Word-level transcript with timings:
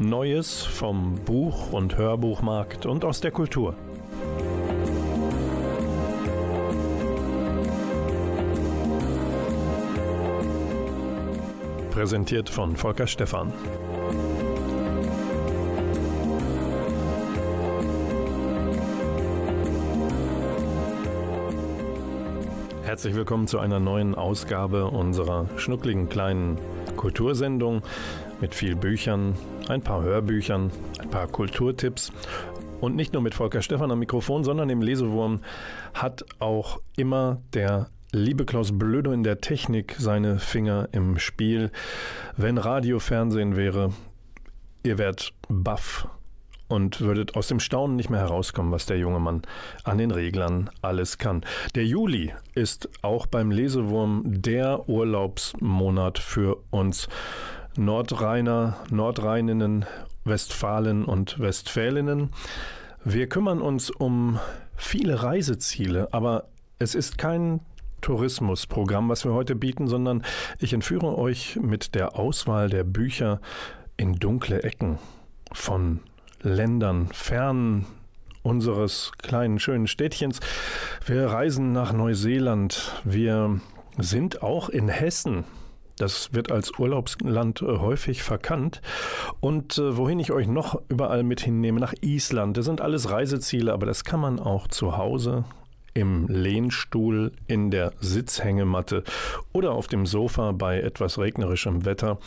Neues 0.00 0.62
vom 0.62 1.16
Buch- 1.24 1.72
und 1.72 1.96
Hörbuchmarkt 1.96 2.86
und 2.86 3.04
aus 3.04 3.20
der 3.20 3.32
Kultur. 3.32 3.74
Präsentiert 11.90 12.48
von 12.48 12.76
Volker 12.76 13.08
Stephan. 13.08 13.52
Herzlich 22.84 23.14
willkommen 23.16 23.48
zu 23.48 23.58
einer 23.58 23.80
neuen 23.80 24.14
Ausgabe 24.14 24.86
unserer 24.86 25.46
schnuckligen 25.56 26.08
kleinen 26.08 26.56
Kultursendung 26.96 27.82
mit 28.40 28.54
viel 28.54 28.76
Büchern, 28.76 29.34
ein 29.70 29.82
paar 29.82 30.02
Hörbüchern, 30.02 30.70
ein 30.98 31.10
paar 31.10 31.26
Kulturtipps. 31.26 32.12
Und 32.80 32.94
nicht 32.94 33.12
nur 33.12 33.22
mit 33.22 33.34
Volker 33.34 33.60
Stephan 33.60 33.90
am 33.90 33.98
Mikrofon, 33.98 34.44
sondern 34.44 34.70
im 34.70 34.82
Lesewurm 34.82 35.40
hat 35.94 36.24
auch 36.38 36.80
immer 36.96 37.42
der 37.52 37.88
liebe 38.12 38.44
Klaus 38.44 38.76
Blödo 38.78 39.12
in 39.12 39.22
der 39.22 39.40
Technik 39.40 39.96
seine 39.98 40.38
Finger 40.38 40.88
im 40.92 41.18
Spiel. 41.18 41.70
Wenn 42.36 42.56
Radio 42.56 43.00
Fernsehen 43.00 43.56
wäre, 43.56 43.92
ihr 44.84 44.96
werdet 44.96 45.32
baff 45.48 46.08
und 46.68 47.00
würdet 47.00 47.34
aus 47.34 47.48
dem 47.48 47.60
Staunen 47.60 47.96
nicht 47.96 48.10
mehr 48.10 48.20
herauskommen, 48.20 48.72
was 48.72 48.86
der 48.86 48.98
junge 48.98 49.18
Mann 49.18 49.42
an 49.84 49.98
den 49.98 50.10
Reglern 50.10 50.70
alles 50.82 51.18
kann. 51.18 51.44
Der 51.74 51.84
Juli 51.84 52.32
ist 52.54 52.88
auch 53.02 53.26
beim 53.26 53.50
Lesewurm 53.50 54.22
der 54.26 54.88
Urlaubsmonat 54.88 56.18
für 56.18 56.62
uns. 56.70 57.08
Nordrheiner, 57.78 58.76
Nordrheininnen, 58.90 59.86
Westfalen 60.24 61.04
und 61.04 61.38
Westfälinnen. 61.38 62.30
Wir 63.04 63.28
kümmern 63.28 63.62
uns 63.62 63.88
um 63.88 64.40
viele 64.76 65.22
Reiseziele, 65.22 66.08
aber 66.10 66.48
es 66.80 66.96
ist 66.96 67.18
kein 67.18 67.60
Tourismusprogramm, 68.00 69.08
was 69.08 69.24
wir 69.24 69.32
heute 69.32 69.54
bieten, 69.54 69.86
sondern 69.86 70.24
ich 70.58 70.72
entführe 70.72 71.16
euch 71.16 71.56
mit 71.62 71.94
der 71.94 72.18
Auswahl 72.18 72.68
der 72.68 72.82
Bücher 72.82 73.40
in 73.96 74.14
dunkle 74.14 74.64
Ecken 74.64 74.98
von 75.52 76.00
Ländern 76.42 77.08
fern 77.12 77.86
unseres 78.42 79.12
kleinen 79.18 79.60
schönen 79.60 79.86
Städtchens. 79.86 80.40
Wir 81.06 81.26
reisen 81.26 81.70
nach 81.72 81.92
Neuseeland. 81.92 83.00
Wir 83.04 83.60
sind 83.98 84.42
auch 84.42 84.68
in 84.68 84.88
Hessen. 84.88 85.44
Das 85.98 86.32
wird 86.32 86.50
als 86.50 86.78
Urlaubsland 86.78 87.62
äh, 87.62 87.66
häufig 87.66 88.22
verkannt. 88.22 88.80
Und 89.40 89.78
äh, 89.78 89.96
wohin 89.96 90.20
ich 90.20 90.32
euch 90.32 90.46
noch 90.46 90.80
überall 90.88 91.22
mit 91.22 91.40
hinnehme, 91.40 91.80
nach 91.80 91.94
Island. 92.00 92.56
Das 92.56 92.64
sind 92.64 92.80
alles 92.80 93.10
Reiseziele, 93.10 93.72
aber 93.72 93.86
das 93.86 94.04
kann 94.04 94.20
man 94.20 94.38
auch 94.38 94.68
zu 94.68 94.96
Hause 94.96 95.44
im 95.94 96.28
Lehnstuhl, 96.28 97.32
in 97.48 97.70
der 97.72 97.92
Sitzhängematte 97.98 99.02
oder 99.52 99.72
auf 99.72 99.88
dem 99.88 100.06
Sofa 100.06 100.52
bei 100.52 100.80
etwas 100.80 101.18
regnerischem 101.18 101.84
Wetter 101.84 102.18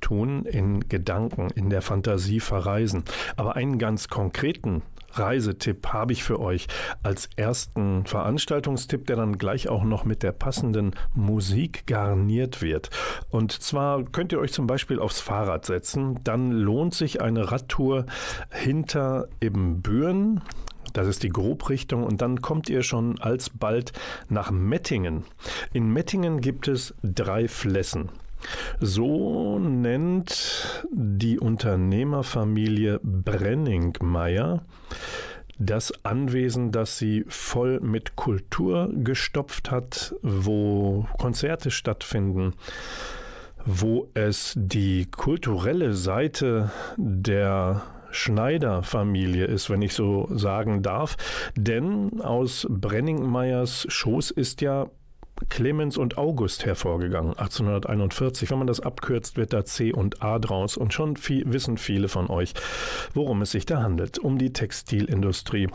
tun, 0.00 0.44
in 0.44 0.88
Gedanken, 0.88 1.50
in 1.50 1.68
der 1.68 1.82
Fantasie 1.82 2.38
verreisen. 2.38 3.04
Aber 3.36 3.56
einen 3.56 3.78
ganz 3.78 4.08
konkreten 4.08 4.82
Reisetipp 5.18 5.88
habe 5.88 6.12
ich 6.12 6.24
für 6.24 6.40
euch 6.40 6.66
als 7.02 7.28
ersten 7.36 8.06
Veranstaltungstipp, 8.06 9.06
der 9.06 9.16
dann 9.16 9.38
gleich 9.38 9.68
auch 9.68 9.84
noch 9.84 10.04
mit 10.04 10.22
der 10.22 10.32
passenden 10.32 10.94
Musik 11.14 11.86
garniert 11.86 12.62
wird. 12.62 12.90
Und 13.30 13.52
zwar 13.52 14.04
könnt 14.04 14.32
ihr 14.32 14.38
euch 14.38 14.52
zum 14.52 14.66
Beispiel 14.66 14.98
aufs 14.98 15.20
Fahrrad 15.20 15.66
setzen, 15.66 16.20
dann 16.24 16.50
lohnt 16.50 16.94
sich 16.94 17.20
eine 17.20 17.50
Radtour 17.50 18.06
hinter 18.50 19.28
Ebenbüren. 19.40 20.42
Das 20.92 21.08
ist 21.08 21.22
die 21.22 21.28
Grobrichtung 21.28 22.04
und 22.04 22.22
dann 22.22 22.40
kommt 22.40 22.70
ihr 22.70 22.82
schon 22.82 23.20
alsbald 23.20 23.92
nach 24.28 24.50
Mettingen. 24.50 25.24
In 25.72 25.92
Mettingen 25.92 26.40
gibt 26.40 26.68
es 26.68 26.94
drei 27.02 27.48
Flessen. 27.48 28.10
So 28.80 29.58
nennt 29.58 30.84
die 30.92 31.38
Unternehmerfamilie 31.38 33.00
Brenningmeier 33.02 34.62
das 35.58 36.04
Anwesen, 36.04 36.70
das 36.70 36.98
sie 36.98 37.24
voll 37.28 37.80
mit 37.80 38.16
Kultur 38.16 38.90
gestopft 38.92 39.70
hat, 39.70 40.14
wo 40.22 41.06
Konzerte 41.18 41.70
stattfinden, 41.70 42.54
wo 43.64 44.10
es 44.14 44.52
die 44.56 45.06
kulturelle 45.06 45.94
Seite 45.94 46.70
der 46.96 47.82
Schneider-Familie 48.10 49.46
ist, 49.46 49.68
wenn 49.70 49.82
ich 49.82 49.94
so 49.94 50.28
sagen 50.30 50.82
darf. 50.82 51.16
Denn 51.56 52.20
aus 52.20 52.66
Brenningmeiers 52.70 53.86
Schoß 53.88 54.30
ist 54.30 54.60
ja 54.60 54.88
Clemens 55.48 55.96
und 55.96 56.18
August 56.18 56.66
hervorgegangen, 56.66 57.30
1841. 57.30 58.50
Wenn 58.50 58.58
man 58.58 58.66
das 58.66 58.80
abkürzt, 58.80 59.36
wird 59.36 59.52
da 59.52 59.64
C 59.64 59.92
und 59.92 60.22
A 60.22 60.38
draus. 60.38 60.76
Und 60.76 60.92
schon 60.92 61.16
viel, 61.16 61.52
wissen 61.52 61.78
viele 61.78 62.08
von 62.08 62.28
euch, 62.28 62.54
worum 63.14 63.42
es 63.42 63.50
sich 63.50 63.66
da 63.66 63.82
handelt. 63.82 64.18
Um 64.18 64.38
die 64.38 64.52
Textilindustrie 64.52 65.68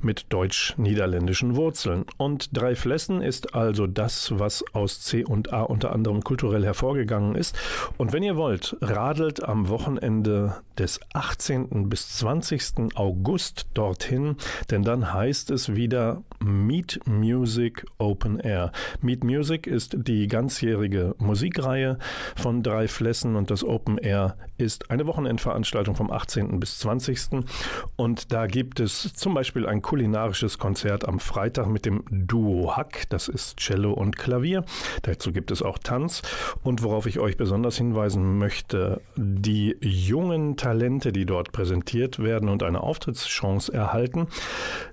mit 0.00 0.26
deutsch-niederländischen 0.30 1.56
Wurzeln. 1.56 2.04
Und 2.16 2.50
Drei 2.52 2.74
Flessen 2.74 3.22
ist 3.22 3.54
also 3.54 3.86
das, 3.86 4.38
was 4.38 4.64
aus 4.72 5.00
C 5.00 5.24
und 5.24 5.52
A 5.52 5.62
unter 5.62 5.92
anderem 5.92 6.22
kulturell 6.22 6.64
hervorgegangen 6.64 7.34
ist. 7.34 7.56
Und 7.96 8.12
wenn 8.12 8.22
ihr 8.22 8.36
wollt, 8.36 8.76
radelt 8.80 9.42
am 9.42 9.68
Wochenende 9.68 10.56
des 10.78 11.00
18. 11.14 11.88
bis 11.88 12.16
20. 12.16 12.96
August 12.96 13.66
dorthin, 13.74 14.36
denn 14.70 14.82
dann 14.82 15.12
heißt 15.12 15.50
es 15.50 15.74
wieder 15.74 16.22
Meet 16.42 17.00
Music 17.06 17.84
Open 17.98 18.40
Air. 18.40 18.72
Meet 19.02 19.24
Music 19.24 19.66
ist 19.66 19.94
die 19.98 20.26
ganzjährige 20.26 21.14
Musikreihe 21.18 21.98
von 22.34 22.62
drei 22.62 22.88
Flessen 22.88 23.36
und 23.36 23.50
das 23.50 23.62
Open 23.62 23.98
Air 23.98 24.36
ist 24.56 24.90
eine 24.90 25.06
Wochenendveranstaltung 25.06 25.94
vom 25.94 26.10
18. 26.10 26.58
bis 26.58 26.78
20. 26.78 27.44
Und 27.96 28.32
da 28.32 28.46
gibt 28.46 28.80
es 28.80 29.12
zum 29.14 29.34
Beispiel 29.34 29.66
ein 29.66 29.82
kulinarisches 29.82 30.58
Konzert 30.58 31.06
am 31.06 31.20
Freitag 31.20 31.68
mit 31.68 31.84
dem 31.84 32.04
Duo 32.10 32.74
Hack. 32.74 33.04
Das 33.10 33.28
ist 33.28 33.58
Cello 33.58 33.92
und 33.92 34.16
Klavier. 34.16 34.64
Dazu 35.02 35.32
gibt 35.32 35.50
es 35.50 35.62
auch 35.62 35.78
Tanz. 35.78 36.22
Und 36.62 36.82
worauf 36.82 37.04
ich 37.06 37.18
euch 37.18 37.36
besonders 37.36 37.76
hinweisen 37.76 38.38
möchte, 38.38 39.02
die 39.16 39.76
jungen 39.80 40.56
Talente, 40.56 41.12
die 41.12 41.26
dort 41.26 41.52
präsentiert 41.52 42.18
werden 42.18 42.48
und 42.48 42.62
eine 42.62 42.82
Auftrittschance 42.82 43.72
erhalten, 43.72 44.28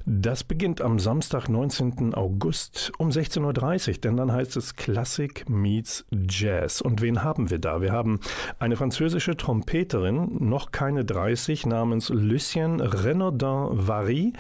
das 0.06 0.44
beginnt 0.44 0.82
am 0.82 1.00
Samstag, 1.00 1.37
19. 1.48 2.14
August 2.14 2.92
um 2.98 3.10
16.30 3.10 3.90
Uhr 3.90 3.98
denn 4.00 4.18
dann 4.18 4.32
heißt 4.32 4.58
es 4.58 4.76
Classic 4.76 5.48
meets 5.50 6.06
Jazz. 6.12 6.82
Und 6.82 7.02
wen 7.02 7.24
haben 7.24 7.50
wir 7.50 7.60
da? 7.60 7.82
Wir 7.82 7.92
haben 7.92 8.20
eine 8.60 8.76
französische 8.76 9.38
Trompeterin, 9.38 10.38
noch 10.40 10.72
keine 10.72 11.06
30, 11.06 11.66
namens 11.66 12.10
Lucien 12.10 12.82
Renaudin-Vary 12.82 14.34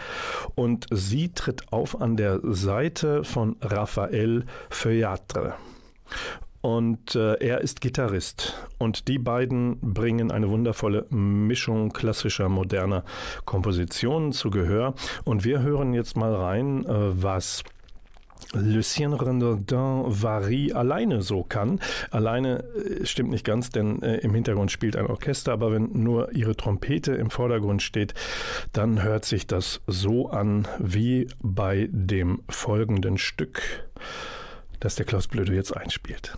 und 0.56 0.88
sie 0.92 1.30
tritt 1.30 1.72
auf 1.72 2.02
an 2.02 2.18
der 2.18 2.40
Seite 2.44 3.24
von 3.24 3.56
Raphael 3.62 4.46
Feuillatre. 4.70 5.56
Und 6.68 7.16
äh, 7.16 7.36
er 7.36 7.62
ist 7.62 7.80
Gitarrist. 7.80 8.54
Und 8.78 9.08
die 9.08 9.20
beiden 9.20 9.80
bringen 9.80 10.32
eine 10.32 10.50
wundervolle 10.50 11.06
Mischung 11.10 11.94
klassischer, 11.94 12.50
moderner 12.50 13.06
Kompositionen 13.46 14.34
zu 14.34 14.50
Gehör. 14.50 14.94
Und 15.24 15.46
wir 15.46 15.62
hören 15.62 15.94
jetzt 15.94 16.18
mal 16.18 16.36
rein, 16.36 16.86
äh, 16.86 16.90
was 17.24 17.64
Lucien 18.52 19.14
Rendodin 19.14 20.04
Vary 20.08 20.74
alleine 20.74 21.22
so 21.22 21.42
kann. 21.42 21.80
Alleine 22.12 22.66
äh, 22.76 23.06
stimmt 23.06 23.30
nicht 23.30 23.46
ganz, 23.46 23.70
denn 23.70 24.02
äh, 24.02 24.18
im 24.18 24.34
Hintergrund 24.34 24.70
spielt 24.70 24.98
ein 24.98 25.08
Orchester, 25.08 25.54
aber 25.54 25.72
wenn 25.72 25.92
nur 25.94 26.34
ihre 26.34 26.58
Trompete 26.58 27.14
im 27.14 27.30
Vordergrund 27.30 27.82
steht, 27.82 28.14
dann 28.74 29.02
hört 29.04 29.24
sich 29.24 29.48
das 29.48 29.80
so 29.88 30.32
an 30.32 30.68
wie 30.80 31.30
bei 31.42 31.88
dem 31.94 32.42
folgenden 32.50 33.18
Stück, 33.18 33.62
das 34.80 34.96
der 34.96 35.06
Klaus 35.06 35.28
Blöde 35.28 35.54
jetzt 35.54 35.76
einspielt. 35.76 36.38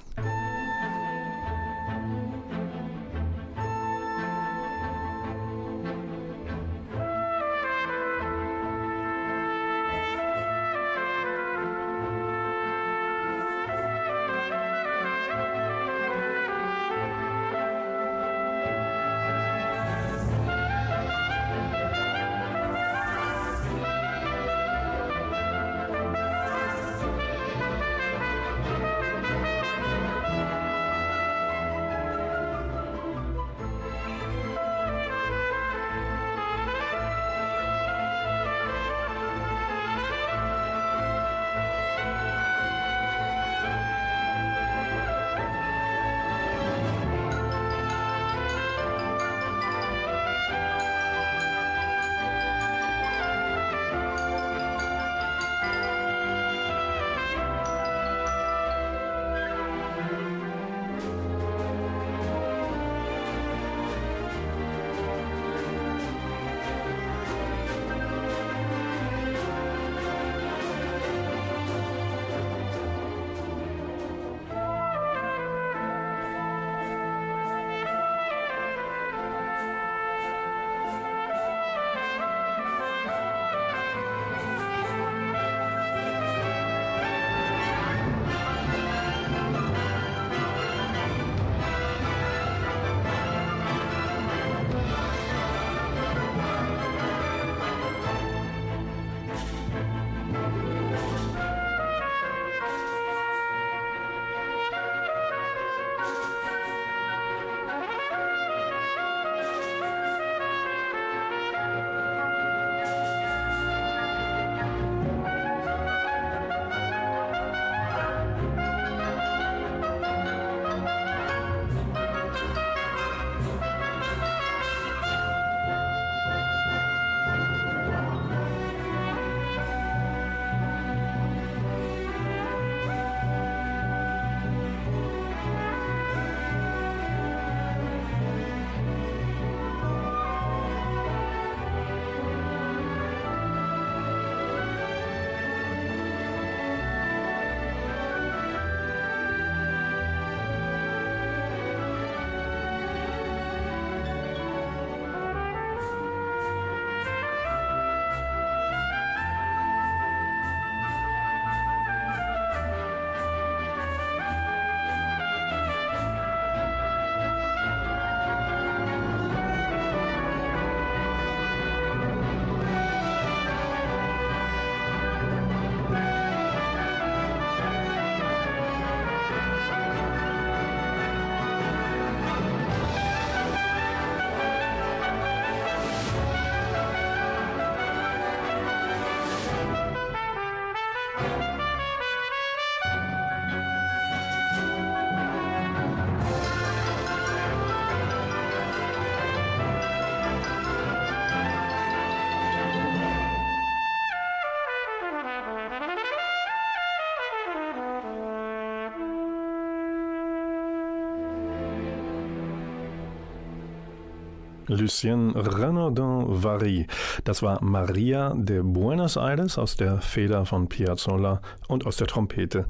Lucien 214.70 215.32
Renaudin 215.32 216.44
Vary. 216.44 216.88
Das 217.24 217.42
war 217.42 217.64
Maria 217.64 218.34
de 218.36 218.62
Buenos 218.62 219.18
Aires 219.18 219.58
aus 219.58 219.76
der 219.76 220.00
Feder 220.00 220.46
von 220.46 220.70
Piazzolla 220.70 221.42
und 221.68 221.86
aus 221.86 221.98
der 221.98 222.08
Trompete 222.08 222.66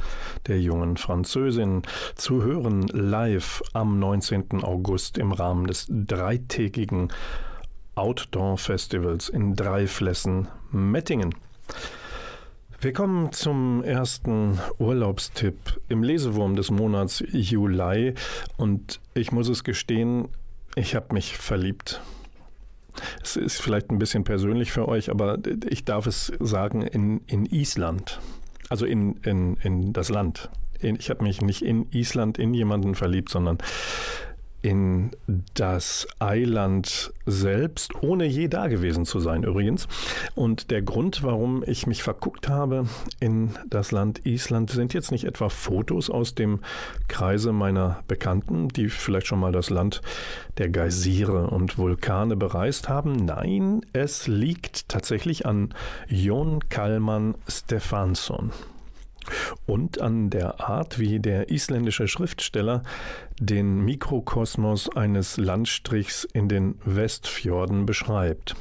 der 0.47 0.59
jungen 0.61 0.97
Französin. 0.97 1.83
Zu 2.15 2.43
hören 2.43 2.87
live 2.87 3.61
am 3.73 3.99
19. 3.99 4.63
August 4.63 5.17
im 5.17 5.33
Rahmen 5.33 5.67
des 5.67 5.87
dreitägigen 5.89 7.09
Outdoor-Festivals 7.95 9.27
in 9.27 9.55
Dreiflessen, 9.55 10.47
Mettingen. 10.71 11.35
Wir 12.79 12.93
kommen 12.93 13.33
zum 13.33 13.83
ersten 13.83 14.57
Urlaubstipp 14.77 15.81
im 15.89 16.01
Lesewurm 16.01 16.55
des 16.55 16.71
Monats 16.71 17.21
Juli 17.29 18.13
und 18.55 19.01
ich 19.13 19.33
muss 19.33 19.49
es 19.49 19.65
gestehen, 19.65 20.29
ich 20.75 20.95
habe 20.95 21.13
mich 21.13 21.37
verliebt. 21.37 22.01
Es 23.23 23.35
ist 23.35 23.61
vielleicht 23.61 23.91
ein 23.91 23.99
bisschen 23.99 24.23
persönlich 24.23 24.71
für 24.71 24.87
euch, 24.87 25.09
aber 25.09 25.37
ich 25.69 25.85
darf 25.85 26.05
es 26.05 26.31
sagen, 26.39 26.81
in, 26.81 27.21
in 27.27 27.45
Island. 27.45 28.19
Also 28.69 28.85
in, 28.85 29.15
in, 29.23 29.55
in 29.63 29.93
das 29.93 30.09
Land. 30.09 30.49
Ich 30.81 31.09
habe 31.09 31.23
mich 31.23 31.41
nicht 31.41 31.61
in 31.61 31.87
Island 31.91 32.37
in 32.37 32.53
jemanden 32.53 32.95
verliebt, 32.95 33.29
sondern 33.29 33.57
in 34.61 35.11
das 35.53 36.07
Eiland 36.19 37.13
selbst, 37.25 37.93
ohne 38.01 38.25
je 38.25 38.47
da 38.47 38.67
gewesen 38.67 39.05
zu 39.05 39.19
sein 39.19 39.43
übrigens. 39.43 39.87
Und 40.35 40.71
der 40.71 40.81
Grund, 40.81 41.23
warum 41.23 41.63
ich 41.65 41.87
mich 41.87 42.03
verguckt 42.03 42.49
habe 42.49 42.87
in 43.19 43.51
das 43.69 43.91
Land 43.91 44.25
Island, 44.25 44.69
sind 44.71 44.93
jetzt 44.93 45.11
nicht 45.11 45.23
etwa 45.23 45.49
Fotos 45.49 46.09
aus 46.09 46.35
dem 46.35 46.59
Kreise 47.07 47.53
meiner 47.53 48.03
Bekannten, 48.07 48.67
die 48.69 48.89
vielleicht 48.89 49.27
schon 49.27 49.39
mal 49.39 49.51
das 49.51 49.69
Land 49.69 50.01
der 50.57 50.69
Geysire 50.69 51.47
und 51.47 51.77
Vulkane 51.77 52.35
bereist 52.35 52.89
haben. 52.89 53.13
Nein, 53.13 53.81
es 53.93 54.27
liegt 54.27 54.89
tatsächlich 54.89 55.45
an 55.45 55.73
Jon 56.07 56.67
Kalman 56.69 57.35
Stefansson 57.47 58.51
und 59.65 60.01
an 60.01 60.29
der 60.29 60.59
Art, 60.59 60.99
wie 60.99 61.19
der 61.19 61.49
isländische 61.49 62.07
Schriftsteller 62.07 62.83
den 63.39 63.79
Mikrokosmos 63.81 64.89
eines 64.95 65.37
Landstrichs 65.37 66.25
in 66.33 66.47
den 66.47 66.75
Westfjorden 66.85 67.85
beschreibt. 67.85 68.55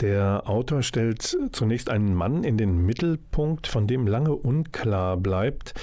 Der 0.00 0.48
Autor 0.48 0.82
stellt 0.82 1.36
zunächst 1.52 1.88
einen 1.88 2.14
Mann 2.14 2.44
in 2.44 2.58
den 2.58 2.84
Mittelpunkt, 2.84 3.66
von 3.66 3.86
dem 3.86 4.06
lange 4.06 4.34
unklar 4.34 5.16
bleibt, 5.16 5.74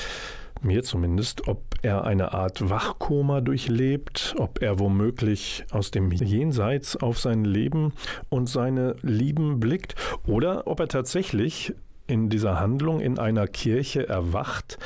mir 0.62 0.84
zumindest, 0.84 1.48
ob 1.48 1.64
er 1.82 2.04
eine 2.04 2.34
Art 2.34 2.70
Wachkoma 2.70 3.42
durchlebt, 3.42 4.36
ob 4.38 4.62
er 4.62 4.80
womöglich 4.80 5.66
aus 5.72 5.92
dem 5.92 6.12
Jenseits 6.12 6.96
auf 6.98 7.20
sein 7.20 7.46
Leben 7.46 7.94
und 8.30 8.48
seine 8.48 8.96
Lieben 9.02 9.60
blickt 9.60 9.96
oder 10.28 10.68
ob 10.68 10.80
er 10.80 10.88
tatsächlich 10.88 11.74
in 12.12 12.30
dieser 12.30 12.60
Handlung 12.60 13.00
in 13.00 13.18
einer 13.18 13.48
Kirche 13.48 14.08
erwacht, 14.08 14.78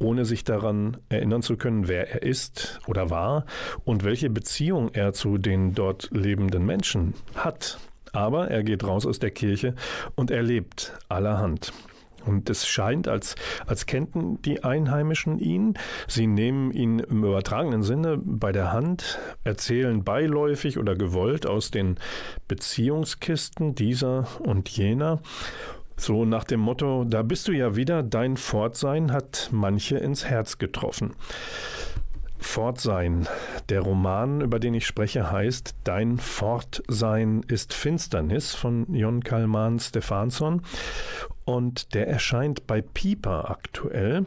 ohne 0.00 0.24
sich 0.24 0.42
daran 0.42 0.96
erinnern 1.08 1.40
zu 1.40 1.56
können, 1.56 1.86
wer 1.86 2.10
er 2.10 2.22
ist 2.22 2.80
oder 2.88 3.08
war 3.08 3.46
und 3.84 4.02
welche 4.02 4.28
Beziehung 4.30 4.90
er 4.92 5.12
zu 5.12 5.38
den 5.38 5.74
dort 5.74 6.10
lebenden 6.12 6.66
Menschen 6.66 7.14
hat. 7.36 7.78
Aber 8.12 8.48
er 8.50 8.64
geht 8.64 8.84
raus 8.84 9.06
aus 9.06 9.20
der 9.20 9.30
Kirche 9.30 9.76
und 10.16 10.32
erlebt 10.32 10.92
allerhand. 11.08 11.72
Und 12.24 12.50
es 12.50 12.66
scheint, 12.66 13.08
als, 13.08 13.34
als 13.66 13.86
kennten 13.86 14.40
die 14.42 14.62
Einheimischen 14.64 15.38
ihn. 15.38 15.74
Sie 16.06 16.26
nehmen 16.26 16.72
ihn 16.72 16.98
im 16.98 17.24
übertragenen 17.24 17.82
Sinne 17.82 18.18
bei 18.18 18.52
der 18.52 18.72
Hand, 18.72 19.18
erzählen 19.44 20.04
beiläufig 20.04 20.78
oder 20.78 20.94
gewollt 20.94 21.46
aus 21.46 21.70
den 21.70 21.96
Beziehungskisten 22.48 23.74
dieser 23.74 24.26
und 24.40 24.68
jener 24.68 25.20
so 25.96 26.24
nach 26.24 26.44
dem 26.44 26.60
Motto, 26.60 27.04
da 27.04 27.22
bist 27.22 27.48
du 27.48 27.52
ja 27.52 27.76
wieder, 27.76 28.02
dein 28.02 28.36
Fortsein 28.36 29.12
hat 29.12 29.48
manche 29.52 29.98
ins 29.98 30.24
Herz 30.24 30.58
getroffen. 30.58 31.14
Fortsein. 32.42 33.28
Der 33.68 33.80
Roman, 33.80 34.40
über 34.40 34.58
den 34.58 34.74
ich 34.74 34.86
spreche, 34.86 35.30
heißt 35.30 35.74
Dein 35.84 36.18
Fortsein 36.18 37.42
ist 37.48 37.72
Finsternis 37.72 38.54
von 38.54 38.92
Jon 38.94 39.22
Kalman 39.22 39.78
Stefansson 39.78 40.62
und 41.44 41.94
der 41.94 42.08
erscheint 42.08 42.66
bei 42.66 42.82
Pieper 42.82 43.50
aktuell. 43.50 44.26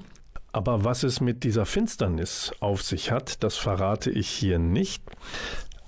Aber 0.51 0.85
was 0.85 1.03
es 1.03 1.19
mit 1.19 1.43
dieser 1.43 1.65
Finsternis 1.65 2.53
auf 2.61 2.81
sich 2.81 3.11
hat, 3.11 3.43
das 3.43 3.57
verrate 3.57 4.09
ich 4.09 4.29
hier 4.29 4.57
nicht. 4.57 5.03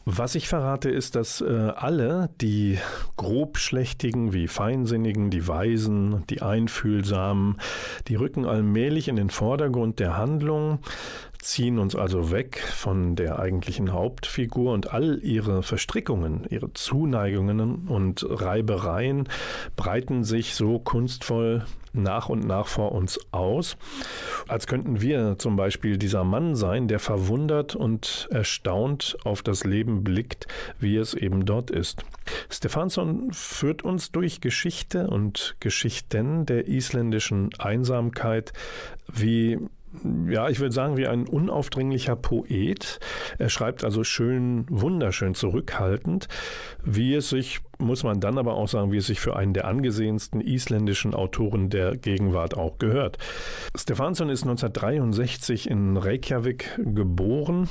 Was 0.09 0.35
ich 0.35 0.47
verrate, 0.47 0.89
ist, 0.89 1.15
dass 1.15 1.41
äh, 1.41 1.73
alle, 1.75 2.29
die 2.39 2.77
grobschlächtigen 3.17 4.31
wie 4.31 4.47
Feinsinnigen, 4.47 5.29
die 5.31 5.49
Weisen, 5.49 6.23
die 6.29 6.41
Einfühlsamen, 6.41 7.57
die 8.07 8.15
rücken 8.15 8.45
allmählich 8.45 9.09
in 9.09 9.17
den 9.17 9.29
Vordergrund 9.29 9.99
der 9.99 10.15
Handlung, 10.15 10.79
ziehen 11.47 11.79
uns 11.79 11.95
also 11.95 12.29
weg 12.31 12.59
von 12.59 13.15
der 13.15 13.39
eigentlichen 13.39 13.93
Hauptfigur 13.93 14.73
und 14.73 14.93
all 14.93 15.19
ihre 15.23 15.63
Verstrickungen, 15.63 16.45
ihre 16.49 16.73
Zuneigungen 16.73 17.87
und 17.87 18.25
Reibereien 18.29 19.29
breiten 19.77 20.25
sich 20.25 20.55
so 20.55 20.77
kunstvoll 20.77 21.65
nach 21.93 22.27
und 22.27 22.45
nach 22.45 22.67
vor 22.67 22.91
uns 22.91 23.19
aus, 23.31 23.77
als 24.47 24.67
könnten 24.67 25.01
wir 25.01 25.39
zum 25.39 25.55
Beispiel 25.55 25.97
dieser 25.97 26.25
Mann 26.25 26.55
sein, 26.55 26.87
der 26.89 26.99
verwundert 26.99 27.75
und 27.75 28.27
erstaunt 28.29 29.17
auf 29.23 29.41
das 29.41 29.63
Leben 29.63 30.03
blickt, 30.03 30.47
wie 30.79 30.97
es 30.97 31.13
eben 31.13 31.45
dort 31.45 31.71
ist. 31.71 32.03
Stefansson 32.49 33.31
führt 33.31 33.83
uns 33.83 34.11
durch 34.11 34.41
Geschichte 34.41 35.07
und 35.07 35.55
Geschichten 35.61 36.45
der 36.45 36.67
isländischen 36.67 37.49
Einsamkeit, 37.57 38.51
wie 39.07 39.57
ja, 40.29 40.49
ich 40.49 40.59
würde 40.59 40.73
sagen, 40.73 40.97
wie 40.97 41.07
ein 41.07 41.27
unaufdringlicher 41.27 42.15
Poet. 42.15 42.99
Er 43.37 43.49
schreibt 43.49 43.83
also 43.83 44.03
schön, 44.03 44.65
wunderschön 44.69 45.35
zurückhaltend, 45.35 46.27
wie 46.83 47.13
es 47.13 47.29
sich, 47.29 47.59
muss 47.77 48.03
man 48.03 48.19
dann 48.19 48.37
aber 48.37 48.55
auch 48.55 48.67
sagen, 48.67 48.91
wie 48.91 48.97
es 48.97 49.07
sich 49.07 49.19
für 49.19 49.35
einen 49.35 49.53
der 49.53 49.65
angesehensten 49.65 50.41
isländischen 50.41 51.13
Autoren 51.13 51.69
der 51.69 51.97
Gegenwart 51.97 52.57
auch 52.57 52.77
gehört. 52.77 53.17
Stefansson 53.75 54.29
ist 54.29 54.43
1963 54.43 55.69
in 55.69 55.97
Reykjavik 55.97 56.77
geboren, 56.77 57.69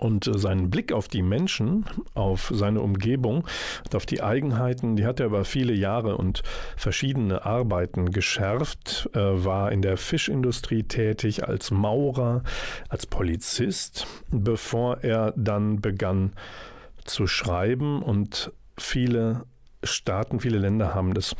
und 0.00 0.30
seinen 0.34 0.70
Blick 0.70 0.92
auf 0.92 1.08
die 1.08 1.22
Menschen, 1.22 1.84
auf 2.14 2.50
seine 2.54 2.80
Umgebung 2.80 3.46
und 3.84 3.94
auf 3.94 4.06
die 4.06 4.22
Eigenheiten, 4.22 4.96
die 4.96 5.06
hat 5.06 5.20
er 5.20 5.26
über 5.26 5.44
viele 5.44 5.72
Jahre 5.72 6.16
und 6.16 6.42
verschiedene 6.76 7.44
Arbeiten 7.44 8.10
geschärft, 8.10 9.08
er 9.12 9.44
war 9.44 9.72
in 9.72 9.82
der 9.82 9.96
Fischindustrie 9.96 10.82
tätig, 10.82 11.46
als 11.46 11.70
Maurer, 11.70 12.42
als 12.88 13.06
Polizist, 13.06 14.06
bevor 14.30 14.98
er 15.02 15.32
dann 15.36 15.80
begann 15.80 16.32
zu 17.04 17.26
schreiben 17.26 18.02
und 18.02 18.52
viele 18.78 19.44
Staaten, 19.82 20.40
viele 20.40 20.58
Länder 20.58 20.94
haben 20.94 21.14
das 21.14 21.34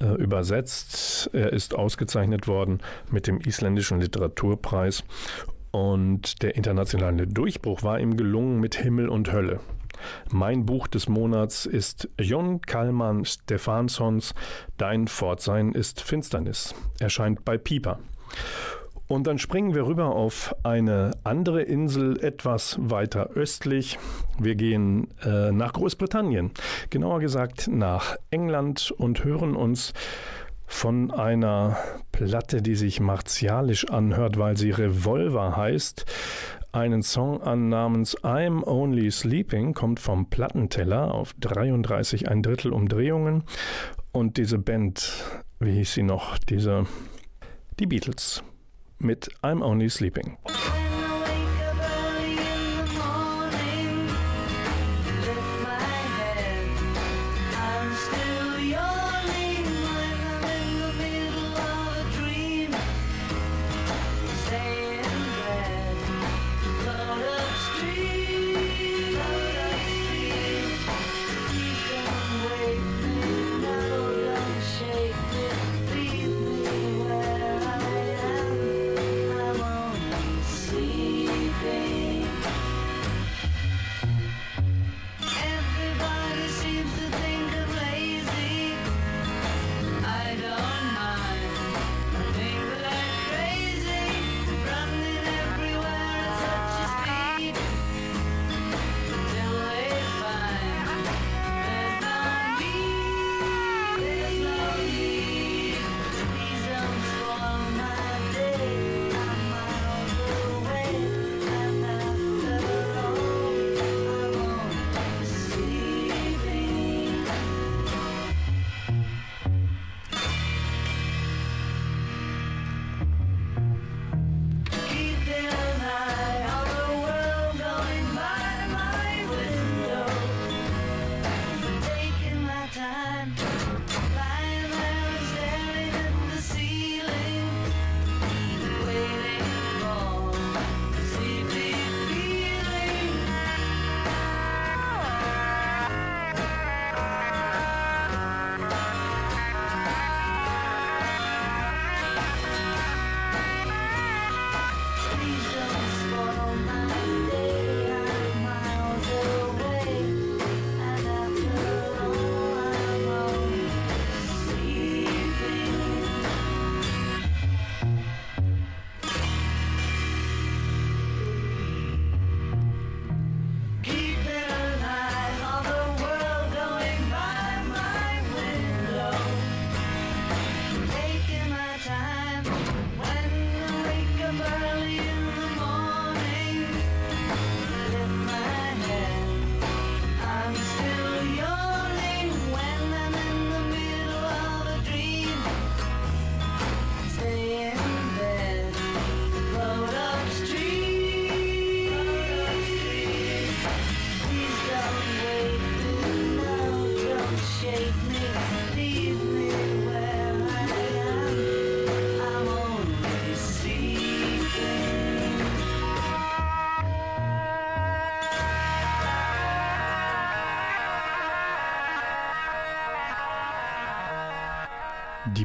äh, 0.00 0.06
übersetzt. 0.14 1.30
Er 1.32 1.52
ist 1.52 1.74
ausgezeichnet 1.74 2.46
worden 2.46 2.80
mit 3.10 3.26
dem 3.26 3.40
isländischen 3.40 4.00
Literaturpreis 4.00 5.04
und 5.70 6.42
der 6.42 6.56
internationale 6.56 7.26
Durchbruch 7.26 7.82
war 7.82 8.00
ihm 8.00 8.16
gelungen 8.16 8.60
mit 8.60 8.76
Himmel 8.76 9.08
und 9.08 9.32
Hölle. 9.32 9.60
Mein 10.30 10.66
Buch 10.66 10.86
des 10.86 11.08
Monats 11.08 11.66
ist 11.66 12.08
Jon 12.20 12.60
Kalman 12.60 13.24
Stefanssons 13.24 14.34
Dein 14.76 15.08
Fortsein 15.08 15.72
ist 15.72 16.00
Finsternis. 16.00 16.74
Erscheint 17.00 17.44
bei 17.44 17.58
Pieper. 17.58 17.98
Und 19.08 19.26
dann 19.26 19.38
springen 19.38 19.74
wir 19.74 19.86
rüber 19.86 20.14
auf 20.14 20.54
eine 20.64 21.12
andere 21.24 21.62
Insel 21.62 22.22
etwas 22.22 22.76
weiter 22.78 23.30
östlich. 23.30 23.98
Wir 24.38 24.54
gehen 24.54 25.08
äh, 25.24 25.50
nach 25.50 25.72
Großbritannien, 25.72 26.50
genauer 26.90 27.20
gesagt 27.20 27.68
nach 27.68 28.16
England 28.30 28.90
und 28.90 29.24
hören 29.24 29.56
uns 29.56 29.94
von 30.68 31.10
einer 31.10 31.76
Platte, 32.12 32.62
die 32.62 32.76
sich 32.76 33.00
martialisch 33.00 33.88
anhört, 33.88 34.38
weil 34.38 34.56
sie 34.56 34.70
Revolver 34.70 35.56
heißt. 35.56 36.04
Einen 36.70 37.02
Song 37.02 37.42
an 37.42 37.70
namens 37.70 38.16
I'm 38.18 38.62
Only 38.64 39.10
Sleeping 39.10 39.72
kommt 39.72 39.98
vom 39.98 40.28
Plattenteller 40.28 41.12
auf 41.12 41.32
33 41.40 42.28
ein 42.28 42.42
Drittel 42.42 42.72
Umdrehungen. 42.72 43.42
Und 44.12 44.36
diese 44.36 44.58
Band, 44.58 45.24
wie 45.58 45.72
hieß 45.72 45.94
sie 45.94 46.02
noch? 46.02 46.36
Diese, 46.38 46.84
die 47.80 47.86
Beatles 47.86 48.44
mit 48.98 49.30
I'm 49.42 49.64
Only 49.64 49.88
Sleeping. 49.88 50.36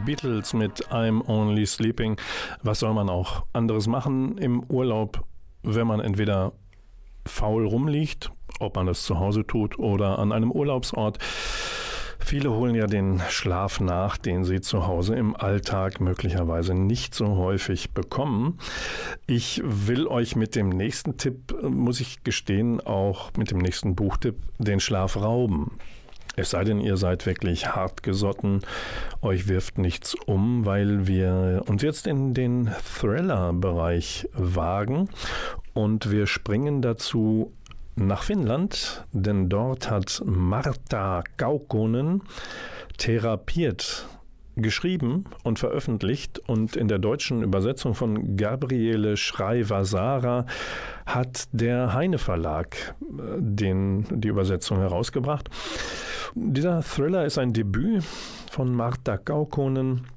Beatles 0.06 0.54
mit 0.54 0.88
I'm 0.92 1.28
Only 1.28 1.66
Sleeping. 1.66 2.18
Was 2.62 2.80
soll 2.80 2.94
man 2.94 3.10
auch 3.10 3.46
anderes 3.54 3.88
machen 3.88 4.38
im 4.38 4.64
Urlaub, 4.64 5.24
wenn 5.64 5.88
man 5.88 6.00
entweder 6.00 6.54
faul 7.26 7.66
rumliegt, 7.66 8.32
ob 8.60 8.76
man 8.76 8.86
das 8.88 9.04
zu 9.04 9.20
Hause 9.20 9.46
tut 9.46 9.80
oder 9.80 10.20
an 10.20 10.32
einem 10.32 10.52
Urlaubsort. 10.52 11.20
Viele 12.20 12.52
holen 12.52 12.74
ja 12.74 12.88
den 12.88 13.22
Schlaf 13.30 13.82
nach, 13.82 14.18
den 14.18 14.46
sie 14.46 14.62
zu 14.62 14.88
Hause 14.88 15.16
im 15.16 15.36
Alltag 15.36 16.00
möglicherweise 16.00 16.74
nicht 16.74 17.14
so 17.14 17.36
häufig 17.36 17.92
bekommen. 17.92 18.60
Ich 19.28 19.62
will 19.64 20.08
euch 20.08 20.38
mit 20.38 20.56
dem 20.56 20.70
nächsten 20.70 21.18
Tipp, 21.18 21.54
muss 21.62 22.00
ich 22.00 22.24
gestehen, 22.24 22.80
auch 22.80 23.32
mit 23.38 23.52
dem 23.52 23.58
nächsten 23.58 23.96
Buchtipp 23.96 24.38
den 24.58 24.80
Schlaf 24.80 25.18
rauben. 25.18 25.78
Es 26.36 26.50
sei 26.50 26.64
denn, 26.64 26.80
ihr 26.80 26.98
seid 26.98 27.26
wirklich 27.28 27.76
hart 27.76 28.02
gesotten, 28.02 28.62
euch 29.22 29.48
wirft 29.48 29.78
nichts 29.78 30.16
um, 30.26 30.66
weil 30.66 31.06
wir 31.06 31.64
uns 31.68 31.84
jetzt 31.84 32.08
in 32.08 32.34
den 32.34 32.72
Thriller-Bereich 33.00 34.28
wagen. 34.34 35.10
Und 35.74 36.10
wir 36.10 36.26
springen 36.26 36.82
dazu 36.82 37.54
nach 37.96 38.24
Finnland, 38.24 39.06
denn 39.12 39.50
dort 39.50 39.92
hat 39.92 40.24
Marta 40.26 41.24
Kaukonen 41.38 42.24
therapiert 42.98 44.08
geschrieben 44.56 45.26
und 45.44 45.60
veröffentlicht 45.60 46.40
und 46.48 46.76
in 46.76 46.88
der 46.88 47.00
deutschen 47.00 47.42
Übersetzung 47.42 47.96
von 47.96 48.38
Gabriele 48.38 49.18
Schreiber-Sara 49.18 50.46
hat 51.06 51.46
der 51.52 51.94
Heine 51.94 52.18
Verlag 52.18 52.96
äh, 53.02 53.38
den, 53.40 54.06
die 54.10 54.28
Übersetzung 54.28 54.78
herausgebracht. 54.78 55.50
Dieser 56.36 56.82
Thriller 56.82 57.26
ist 57.26 57.38
ein 57.38 57.54
Debüt 57.54 58.04
von 58.52 58.74
Marta 58.74 59.18
Kaukonen. 59.18 60.08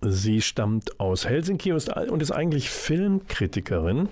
Sie 0.00 0.42
stammt 0.42 1.00
aus 1.00 1.26
Helsinki 1.26 1.72
und 1.72 2.22
ist 2.22 2.30
eigentlich 2.30 2.70
Filmkritikerin. 2.70 4.08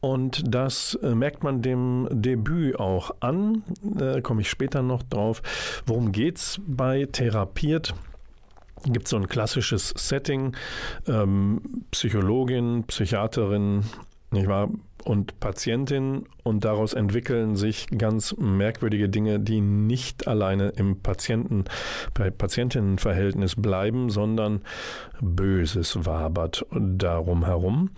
Und 0.00 0.42
das 0.54 0.96
äh, 1.02 1.14
merkt 1.14 1.42
man 1.42 1.62
dem 1.62 2.08
Debüt 2.10 2.78
auch 2.78 3.10
an. 3.20 3.62
Da 3.82 4.20
komme 4.20 4.42
ich 4.42 4.50
später 4.50 4.82
noch 4.82 5.02
drauf. 5.02 5.42
Worum 5.86 6.12
geht 6.12 6.38
es 6.38 6.60
bei 6.66 7.06
Therapiert? 7.10 7.94
Gibt 8.84 9.08
so 9.08 9.16
ein 9.16 9.28
klassisches 9.28 9.94
Setting, 9.96 10.56
ähm, 11.06 11.84
Psychologin, 11.90 12.84
Psychiaterin, 12.84 13.84
nicht 14.30 14.48
wahr? 14.48 14.68
und 15.04 15.40
Patientin 15.40 16.24
und 16.42 16.64
daraus 16.64 16.92
entwickeln 16.92 17.56
sich 17.56 17.86
ganz 17.96 18.36
merkwürdige 18.36 19.08
Dinge, 19.08 19.40
die 19.40 19.60
nicht 19.60 20.28
alleine 20.28 20.68
im 20.70 21.00
Patienten, 21.00 21.64
bei 22.14 22.30
Patientinnenverhältnis 22.30 23.56
bleiben, 23.56 24.10
sondern 24.10 24.60
Böses 25.20 26.04
wabert 26.04 26.66
darum 26.72 27.44
herum. 27.44 27.90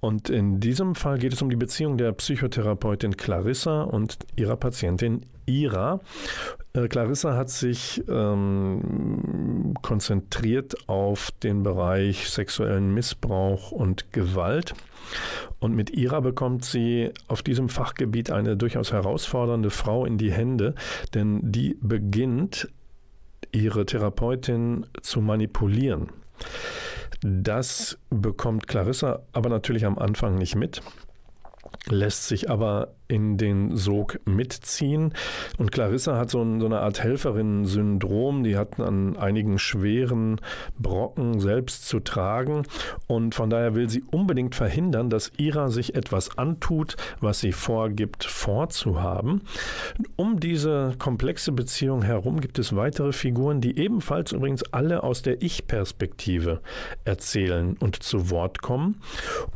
Und 0.00 0.30
in 0.30 0.58
diesem 0.58 0.94
Fall 0.94 1.18
geht 1.18 1.32
es 1.32 1.42
um 1.42 1.50
die 1.50 1.56
Beziehung 1.56 1.96
der 1.96 2.12
Psychotherapeutin 2.12 3.16
Clarissa 3.16 3.82
und 3.82 4.18
ihrer 4.34 4.56
Patientin 4.56 5.24
Ira. 5.46 6.00
Äh, 6.72 6.88
Clarissa 6.88 7.36
hat 7.36 7.50
sich 7.50 8.02
ähm, 8.08 9.74
konzentriert 9.82 10.88
auf 10.88 11.30
den 11.42 11.62
Bereich 11.62 12.28
sexuellen 12.30 12.92
Missbrauch 12.94 13.72
und 13.72 14.12
Gewalt. 14.12 14.74
Und 15.58 15.74
mit 15.74 15.90
Ira 15.90 16.20
bekommt 16.20 16.64
sie 16.64 17.10
auf 17.28 17.42
diesem 17.42 17.68
Fachgebiet 17.68 18.30
eine 18.30 18.56
durchaus 18.56 18.92
herausfordernde 18.92 19.70
Frau 19.70 20.04
in 20.04 20.18
die 20.18 20.32
Hände, 20.32 20.74
denn 21.14 21.40
die 21.42 21.76
beginnt, 21.80 22.68
ihre 23.52 23.84
Therapeutin 23.84 24.86
zu 25.02 25.20
manipulieren. 25.20 26.08
Das 27.22 27.98
bekommt 28.10 28.66
Clarissa 28.66 29.20
aber 29.32 29.50
natürlich 29.50 29.84
am 29.84 29.98
Anfang 29.98 30.36
nicht 30.36 30.56
mit 30.56 30.80
lässt 31.88 32.28
sich 32.28 32.50
aber 32.50 32.94
in 33.12 33.36
den 33.36 33.76
Sog 33.76 34.18
mitziehen. 34.24 35.12
Und 35.58 35.70
Clarissa 35.70 36.16
hat 36.16 36.30
so, 36.30 36.40
ein, 36.40 36.60
so 36.60 36.66
eine 36.66 36.80
Art 36.80 37.04
Helferinnen-Syndrom, 37.04 38.42
die 38.42 38.56
hat 38.56 38.80
an 38.80 39.18
einigen 39.18 39.58
schweren 39.58 40.40
Brocken 40.78 41.38
selbst 41.38 41.86
zu 41.86 42.00
tragen. 42.00 42.62
Und 43.08 43.34
von 43.34 43.50
daher 43.50 43.74
will 43.74 43.90
sie 43.90 44.02
unbedingt 44.10 44.54
verhindern, 44.54 45.10
dass 45.10 45.30
Ira 45.36 45.68
sich 45.68 45.94
etwas 45.94 46.38
antut, 46.38 46.96
was 47.20 47.40
sie 47.40 47.52
vorgibt, 47.52 48.24
vorzuhaben. 48.24 49.42
Um 50.16 50.40
diese 50.40 50.94
komplexe 50.98 51.52
Beziehung 51.52 52.00
herum 52.00 52.40
gibt 52.40 52.58
es 52.58 52.74
weitere 52.74 53.12
Figuren, 53.12 53.60
die 53.60 53.78
ebenfalls 53.78 54.32
übrigens 54.32 54.62
alle 54.72 55.02
aus 55.02 55.20
der 55.20 55.42
Ich-Perspektive 55.42 56.62
erzählen 57.04 57.76
und 57.78 58.02
zu 58.02 58.30
Wort 58.30 58.62
kommen. 58.62 59.02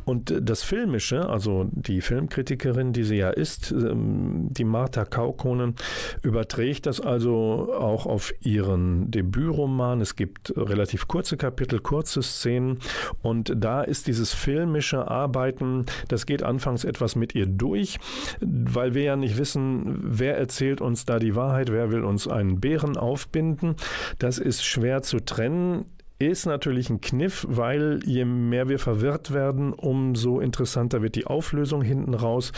Und 0.05 0.31
das 0.39 0.61
Filmische, 0.61 1.27
also 1.27 1.65
die 1.71 2.01
Filmkritikerin, 2.01 2.93
die 2.93 3.03
sie 3.03 3.17
ja 3.17 3.31
ist, 3.31 3.46
ist, 3.47 3.71
ähm, 3.71 4.49
die 4.51 4.65
Martha 4.65 5.05
Kaukonen 5.05 5.75
überträgt 6.21 6.85
das 6.85 6.99
also 6.99 7.73
auch 7.73 8.05
auf 8.05 8.33
ihren 8.41 9.09
Debütroman. 9.09 10.01
Es 10.01 10.15
gibt 10.15 10.53
relativ 10.55 11.07
kurze 11.07 11.37
Kapitel, 11.37 11.79
kurze 11.79 12.21
Szenen 12.21 12.79
und 13.21 13.53
da 13.55 13.81
ist 13.81 14.07
dieses 14.07 14.33
filmische 14.33 15.09
Arbeiten, 15.09 15.85
das 16.09 16.25
geht 16.25 16.43
anfangs 16.43 16.83
etwas 16.83 17.15
mit 17.15 17.35
ihr 17.35 17.45
durch, 17.45 17.99
weil 18.41 18.93
wir 18.93 19.03
ja 19.03 19.15
nicht 19.15 19.37
wissen, 19.37 19.99
wer 20.01 20.37
erzählt 20.37 20.81
uns 20.81 21.05
da 21.05 21.19
die 21.19 21.35
Wahrheit, 21.35 21.71
wer 21.71 21.91
will 21.91 22.03
uns 22.03 22.27
einen 22.27 22.59
Bären 22.59 22.97
aufbinden. 22.97 23.75
Das 24.19 24.37
ist 24.39 24.65
schwer 24.65 25.01
zu 25.01 25.19
trennen 25.23 25.85
ist 26.19 26.45
natürlich 26.45 26.89
ein 26.89 27.01
Kniff, 27.01 27.45
weil 27.47 27.99
je 28.05 28.25
mehr 28.25 28.69
wir 28.69 28.79
verwirrt 28.79 29.33
werden, 29.33 29.73
umso 29.73 30.39
interessanter 30.39 31.01
wird 31.01 31.15
die 31.15 31.27
Auflösung 31.27 31.81
hinten 31.81 32.13
raus. 32.13 32.51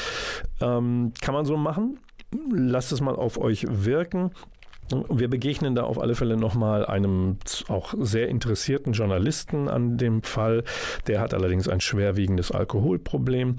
Ähm, 0.62 1.14
kann 1.22 1.34
man 1.34 1.46
so 1.46 1.58
machen? 1.58 2.00
Lasst 2.52 2.92
es 2.92 3.02
mal 3.02 3.16
auf 3.16 3.38
euch 3.38 3.66
wirken. 3.68 4.32
Wir 5.10 5.28
begegnen 5.28 5.76
da 5.76 5.84
auf 5.84 6.00
alle 6.00 6.16
Fälle 6.16 6.36
nochmal 6.38 6.86
einem 6.86 7.38
auch 7.68 7.94
sehr 8.00 8.28
interessierten 8.28 8.94
Journalisten 8.94 9.68
an 9.68 9.98
dem 9.98 10.24
Fall. 10.24 10.64
Der 11.08 11.22
hat 11.22 11.34
allerdings 11.34 11.68
ein 11.68 11.82
schwerwiegendes 11.82 12.52
Alkoholproblem. 12.52 13.58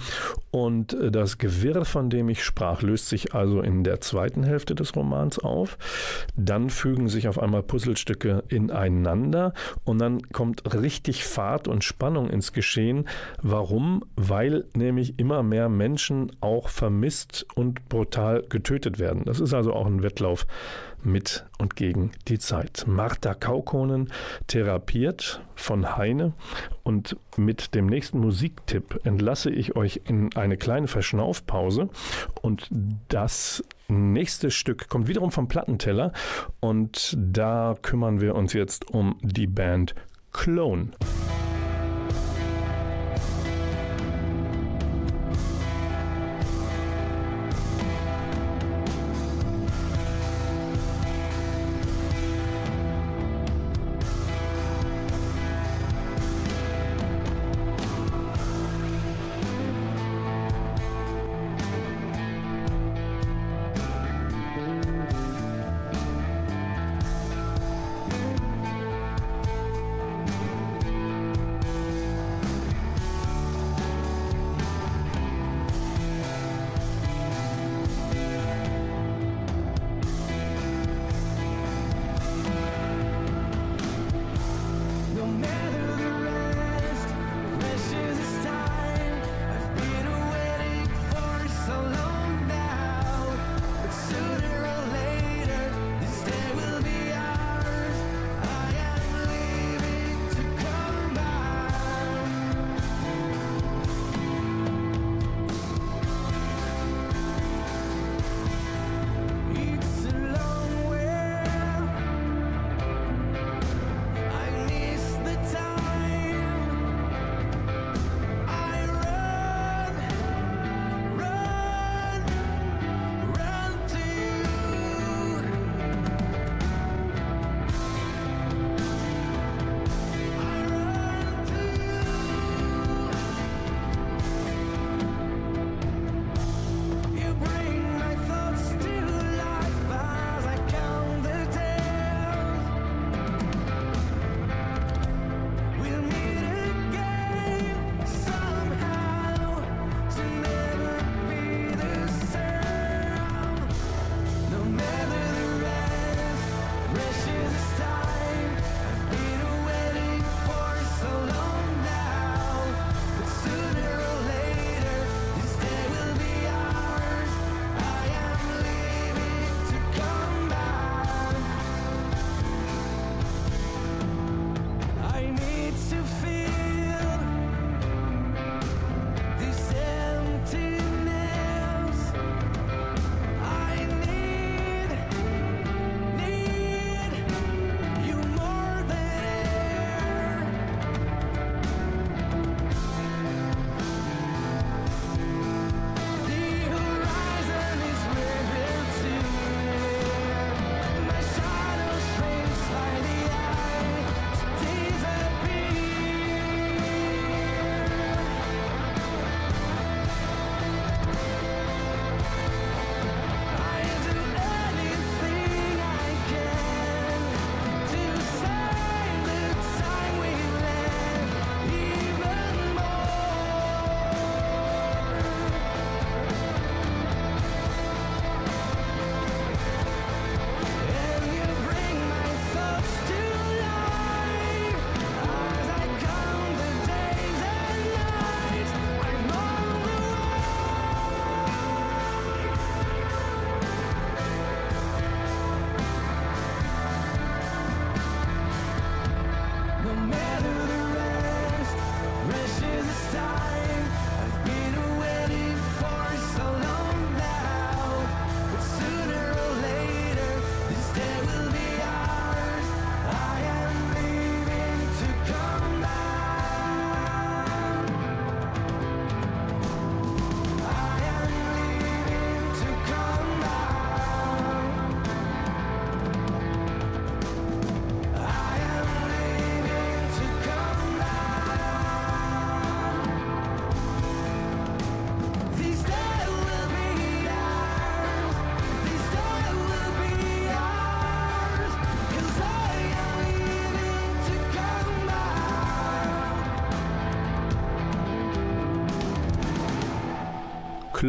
Und 0.50 0.92
äh, 0.94 1.10
das 1.10 1.38
Gewirr, 1.38 1.84
von 1.84 2.10
dem 2.10 2.28
ich 2.28 2.42
sprach, 2.42 2.82
löst 2.82 3.08
sich 3.08 3.34
also 3.34 3.60
in 3.60 3.84
der 3.84 4.00
zweiten 4.00 4.42
Hälfte 4.42 4.74
des 4.74 4.96
Romans 4.96 5.38
auf. 5.38 5.78
Dann 6.36 6.70
fügen 6.70 7.08
sich 7.08 7.28
auf 7.28 7.38
einmal 7.38 7.62
Puzzlestücke 7.62 8.44
ineinander 8.48 9.54
und 9.84 10.00
dann 10.00 10.22
kommt 10.32 10.74
richtig 10.74 11.24
Fahrt 11.24 11.68
und 11.68 11.84
Spannung 11.84 12.28
ins 12.28 12.52
Geschehen. 12.52 13.08
Warum? 13.40 14.04
Weil 14.16 14.64
nämlich 14.74 15.18
immer 15.18 15.42
mehr 15.42 15.68
Menschen 15.68 16.32
auch 16.40 16.68
vermisst 16.68 17.46
und 17.54 17.88
brutal 17.88 18.42
getötet 18.48 18.98
werden. 18.98 19.24
Das 19.24 19.40
ist 19.40 19.54
also 19.54 19.72
auch 19.72 19.86
ein 19.86 20.02
Wettlauf 20.02 20.46
mit 21.02 21.46
und 21.58 21.76
gegen 21.76 22.12
die 22.28 22.38
Zeit. 22.38 22.84
Martha 22.86 23.34
Kaukonen 23.34 24.12
therapiert 24.46 25.42
von 25.54 25.96
Heine 25.96 26.32
und 26.82 27.16
mit 27.36 27.74
dem 27.74 27.86
nächsten 27.86 28.18
Musiktipp 28.18 29.00
entlasse 29.04 29.50
ich 29.50 29.76
euch 29.76 30.02
in 30.04 30.34
eine 30.36 30.56
kleine 30.56 30.88
Verschnaufpause 30.88 31.88
und 32.42 32.68
das 33.08 33.64
nächste 33.88 34.50
Stück 34.50 34.88
kommt 34.88 35.08
wiederum 35.08 35.30
vom 35.30 35.48
Plattenteller 35.48 36.12
und 36.60 37.16
da 37.18 37.76
kümmern 37.82 38.20
wir 38.20 38.34
uns 38.34 38.52
jetzt 38.52 38.90
um 38.90 39.18
die 39.22 39.46
Band 39.46 39.94
Clone. 40.32 40.90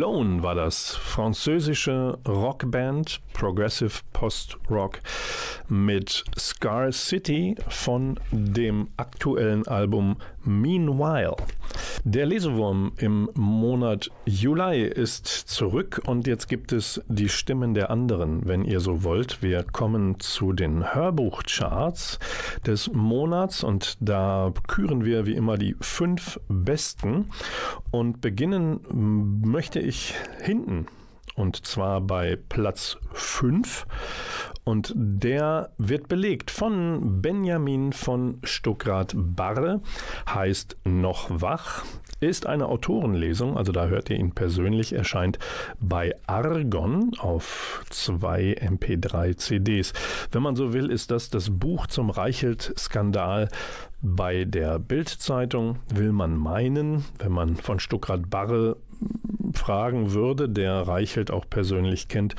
Clone 0.02 0.42
war 0.42 0.56
das, 0.56 0.96
französische 0.96 2.18
Rockband, 2.28 3.22
Progressive 3.34 4.00
Post-Rock 4.14 5.00
mit 5.70 6.24
Scar 6.36 6.92
City 6.92 7.56
von 7.68 8.20
dem 8.32 8.88
aktuellen 8.98 9.68
Album 9.68 10.18
Meanwhile. 10.44 11.36
Der 12.04 12.26
Lesewurm 12.26 12.94
im 12.98 13.30
Monat 13.36 14.10
Juli 14.26 14.82
ist 14.82 15.28
zurück 15.28 16.02
und 16.08 16.26
jetzt 16.26 16.50
gibt 16.50 16.72
es 16.72 17.00
die 17.08 17.30
Stimmen 17.30 17.76
der 17.76 17.92
anderen, 17.92 18.48
wenn 18.48 18.66
ihr 18.66 18.80
so 18.80 19.04
wollt. 19.04 19.44
Wir 19.44 19.64
kommen 19.64 20.20
zu 20.20 20.52
den 20.52 20.96
Hörbuchcharts 20.96 22.18
des 22.66 22.92
Monats 22.92 23.64
und 23.64 23.98
da 24.00 24.52
küren 24.68 25.06
wir 25.06 25.28
wie 25.28 25.36
immer 25.36 25.60
die 25.60 25.76
fünf 25.80 26.40
besten 26.48 27.30
und 27.92 28.20
beginnen 28.20 28.80
möchte 29.44 29.80
ich 29.80 30.16
hinten 30.42 30.88
und 31.42 31.66
zwar 31.66 32.00
bei 32.02 32.38
Platz 32.50 32.98
5 33.14 33.86
und 34.64 34.94
der 34.96 35.72
wird 35.78 36.08
belegt 36.08 36.52
von 36.52 37.22
Benjamin 37.22 37.94
von 37.94 38.38
Stuckrad-Barre, 38.44 39.82
heißt 40.30 40.78
Noch 40.86 41.42
wach, 41.42 41.84
ist 42.20 42.46
eine 42.46 42.68
Autorenlesung, 42.68 43.58
also 43.58 43.72
da 43.72 43.88
hört 43.88 44.12
ihr 44.12 44.18
ihn 44.18 44.34
persönlich, 44.34 44.94
erscheint 44.94 45.40
bei 45.80 46.16
Argon 46.28 47.12
auf 47.18 47.84
zwei 47.90 48.56
MP3 48.62 49.36
CDs. 49.36 49.94
Wenn 50.32 50.44
man 50.44 50.56
so 50.56 50.74
will, 50.74 50.92
ist 50.92 51.10
das 51.10 51.32
das 51.32 51.50
Buch 51.50 51.88
zum 51.88 52.12
Reichelt-Skandal 52.12 53.50
bei 54.04 54.46
der 54.46 54.78
Bild-Zeitung, 54.78 55.80
will 55.94 56.12
man 56.12 56.36
meinen, 56.36 57.04
wenn 57.18 57.32
man 57.32 57.56
von 57.56 57.80
Stuckrad-Barre 57.80 58.78
fragen 59.54 60.14
würde, 60.14 60.50
der 60.50 60.88
Reichelt 60.88 61.32
auch 61.32 61.46
persönlich 61.50 62.08
kennt, 62.08 62.36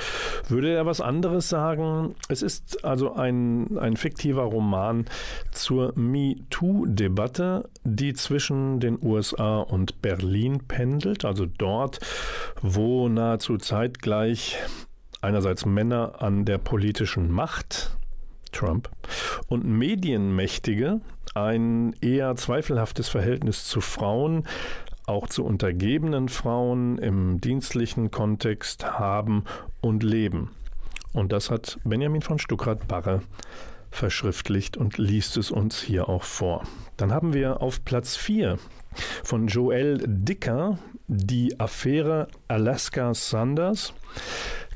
würde 0.48 0.72
er 0.72 0.87
was 0.87 1.01
anderes 1.01 1.48
sagen. 1.48 2.14
Es 2.29 2.42
ist 2.42 2.85
also 2.85 3.14
ein, 3.14 3.79
ein 3.79 3.96
fiktiver 3.96 4.42
Roman 4.42 5.07
zur 5.51 5.92
MeToo-Debatte, 5.96 7.68
die 7.85 8.14
zwischen 8.14 8.81
den 8.81 8.98
USA 9.03 9.59
und 9.61 10.03
Berlin 10.03 10.62
pendelt, 10.66 11.25
also 11.25 11.46
dort, 11.46 12.01
wo 12.61 13.09
nahezu 13.09 13.59
zeitgleich 13.59 14.59
einerseits 15.20 15.66
Männer 15.66 16.20
an 16.20 16.44
der 16.44 16.59
politischen 16.59 17.31
Macht 17.31 17.96
Trump 18.51 18.90
und 19.48 19.64
Medienmächtige 19.64 21.01
ein 21.35 21.94
eher 22.03 22.37
zweifelhaftes 22.37 23.09
Verhältnis 23.09 23.64
zu 23.64 23.81
Frauen 23.81 24.44
auch 25.07 25.29
zu 25.29 25.45
untergebenen 25.45 26.29
Frauen 26.29 26.99
im 26.99 27.41
dienstlichen 27.41 28.11
Kontext 28.11 28.99
haben 28.99 29.45
und 29.81 30.03
leben. 30.03 30.51
Und 31.12 31.33
das 31.33 31.51
hat 31.51 31.79
Benjamin 31.85 32.23
von 32.23 32.38
Stuckrad-Barre 32.38 33.23
verschriftlicht 33.91 34.77
und 34.77 34.99
liest 34.99 35.37
es 35.37 35.51
uns 35.51 35.81
hier 35.81 36.09
auch 36.09 36.25
vor. 36.25 36.65
Dann 36.97 37.12
haben 37.12 37.35
wir 37.35 37.61
auf 37.61 37.85
Platz 37.85 38.17
4 38.17 38.59
von 39.23 39.47
Joel 39.47 40.03
Dicker 40.07 40.79
die 41.09 41.59
Affäre 41.61 42.29
Alaska 42.49 43.12
Sanders. 43.15 43.93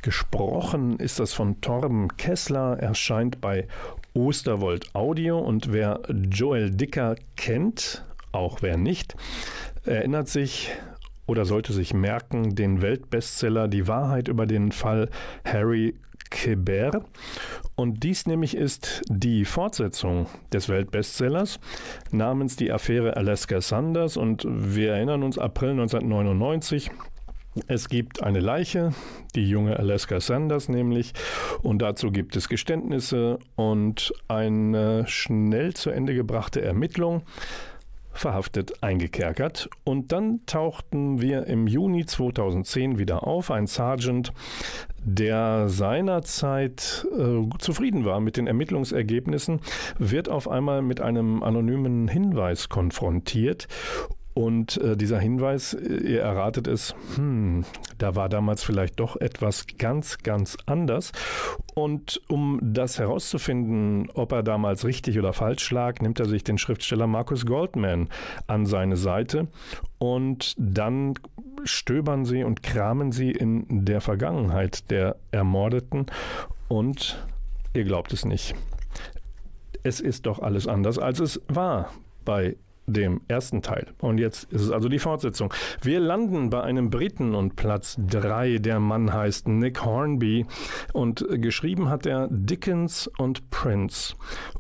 Gesprochen 0.03 0.99
ist 0.99 1.19
das 1.19 1.33
von 1.33 1.61
Torben 1.61 2.17
Kessler, 2.17 2.79
erscheint 2.79 3.41
bei 3.41 3.67
Osterwold 4.15 4.95
Audio 4.95 5.39
und 5.39 5.73
wer 5.73 6.01
Joel 6.31 6.71
Dicker 6.71 7.17
kennt, 7.37 8.05
auch 8.33 8.63
wer 8.63 8.77
nicht, 8.77 9.17
erinnert 9.87 10.29
sich 10.29 10.71
oder 11.27 11.45
sollte 11.45 11.73
sich 11.73 11.93
merken 11.93 12.55
den 12.55 12.83
Weltbestseller 12.83 13.69
Die 13.69 13.89
Wahrheit 13.89 14.29
über 14.29 14.47
den 14.47 14.73
Fall 14.73 15.11
Harry 15.45 15.95
Keber. 16.31 17.05
Und 17.75 18.03
dies 18.03 18.27
nämlich 18.27 18.57
ist 18.57 19.03
die 19.09 19.45
Fortsetzung 19.45 20.27
des 20.53 20.69
Weltbestsellers 20.69 21.61
namens 22.11 22.57
Die 22.57 22.73
Affäre 22.73 23.17
Alaska 23.17 23.61
Sanders. 23.61 24.17
Und 24.17 24.45
wir 24.47 24.93
erinnern 24.93 25.23
uns, 25.23 25.39
April 25.39 25.71
1999. 25.71 26.91
Es 27.69 27.89
gibt 27.89 28.23
eine 28.23 28.41
Leiche, 28.41 28.93
die 29.35 29.49
junge 29.49 29.79
Alaska 29.79 30.21
Sanders 30.21 30.69
nämlich, 30.69 31.15
und 31.63 31.81
dazu 31.81 32.11
gibt 32.11 32.37
es 32.37 32.51
Geständnisse 32.51 33.39
und 33.55 34.13
eine 34.29 35.07
schnell 35.07 35.73
zu 35.73 35.89
Ende 35.89 36.15
gebrachte 36.15 36.61
Ermittlung 36.61 37.23
verhaftet, 38.19 38.83
eingekerkert. 38.83 39.69
Und 39.85 40.13
dann 40.13 40.41
tauchten 40.47 41.21
wir 41.21 41.47
im 41.47 41.67
Juni 41.67 42.07
2010 42.07 42.99
wieder 42.99 43.27
auf. 43.27 43.51
Ein 43.51 43.67
Sergeant, 43.67 44.33
der 45.05 45.69
seinerzeit 45.69 47.07
äh, 47.17 47.59
zufrieden 47.59 48.05
war 48.05 48.21
mit 48.21 48.37
den 48.37 48.47
Ermittlungsergebnissen, 48.47 49.61
wird 49.99 50.29
auf 50.29 50.49
einmal 50.49 50.83
mit 50.83 51.01
einem 51.01 51.43
anonymen 51.43 52.09
Hinweis 52.09 52.69
konfrontiert 52.69 53.69
und 54.37 54.77
äh, 54.83 54.99
dieser 54.99 55.19
Hinweis, 55.19 55.73
äh, 55.73 55.95
ihr 55.97 56.21
erratet 56.21 56.67
es, 56.67 56.95
hm, 57.15 57.65
da 57.97 58.17
war 58.17 58.29
damals 58.29 58.63
vielleicht 58.63 59.01
doch 59.01 59.17
etwas 59.17 59.67
ganz, 59.79 60.19
ganz 60.19 60.59
anders. 60.67 61.13
Und 61.75 62.21
um 62.29 62.61
das 62.63 62.99
herauszufinden, 62.99 64.11
ob 64.13 64.33
er 64.33 64.43
damals 64.43 64.85
richtig 64.85 65.19
oder 65.19 65.33
falsch 65.33 65.71
lag, 65.71 66.03
nimmt 66.03 66.21
er 66.21 66.27
sich 66.27 66.45
den 66.45 66.59
Schriftsteller 66.59 67.07
Markus 67.07 67.47
Goldman 67.47 68.11
an 68.47 68.67
seine 68.67 68.99
Seite 68.99 69.49
und 69.97 70.55
dann 70.59 71.15
stöbern 71.65 72.27
sie 72.27 72.45
und 72.45 72.63
kramen 72.63 73.13
sie 73.13 73.31
in 73.31 73.87
der 73.87 74.03
Vergangenheit 74.03 74.91
der 74.91 75.17
Ermordeten 75.31 76.05
und 76.69 77.27
ihr 77.73 77.85
glaubt 77.85 78.13
es 78.13 78.27
nicht. 78.27 78.55
Es 79.83 80.01
ist 80.01 80.27
doch 80.27 80.41
alles 80.41 80.67
anders, 80.67 80.99
als 80.99 81.21
es 81.21 81.41
war 81.49 81.91
bei 82.27 82.57
dem 82.87 83.21
ersten 83.29 83.63
Teil. 83.63 83.87
Und 84.01 84.19
jetzt 84.19 84.53
ist 84.53 84.63
es 84.63 84.71
also 84.71 84.89
die 84.89 84.99
Fortsetzung. 84.99 85.53
Wir 85.83 86.01
landen 86.01 86.51
bei 86.51 86.63
einem 86.63 86.91
Briten 86.91 87.35
und 87.35 87.57
Platz 87.57 87.97
3. 87.99 88.59
Der 88.59 88.81
Mann 88.81 89.13
heißt 89.13 89.49
Nick 89.49 89.85
Hornby 89.85 90.47
und 90.93 91.25
geschrieben 91.31 91.89
hat 91.89 92.07
er 92.07 92.29
Dickens 92.31 93.11
und 93.19 93.51
Prince. 93.51 94.15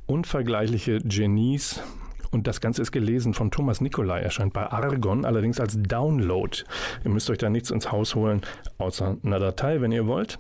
Unvergleichliche 0.06 0.98
Genies. 0.98 1.82
Und 2.30 2.46
das 2.46 2.60
Ganze 2.60 2.82
ist 2.82 2.92
gelesen 2.92 3.34
von 3.34 3.50
Thomas 3.50 3.80
Nicolai, 3.80 4.20
erscheint 4.20 4.52
bei 4.52 4.70
Argon, 4.70 5.24
allerdings 5.24 5.60
als 5.60 5.80
Download. 5.80 6.64
Ihr 7.04 7.10
müsst 7.10 7.30
euch 7.30 7.38
da 7.38 7.48
nichts 7.48 7.70
ins 7.70 7.90
Haus 7.92 8.14
holen, 8.14 8.42
außer 8.78 9.16
einer 9.22 9.38
Datei, 9.38 9.80
wenn 9.80 9.92
ihr 9.92 10.06
wollt. 10.06 10.38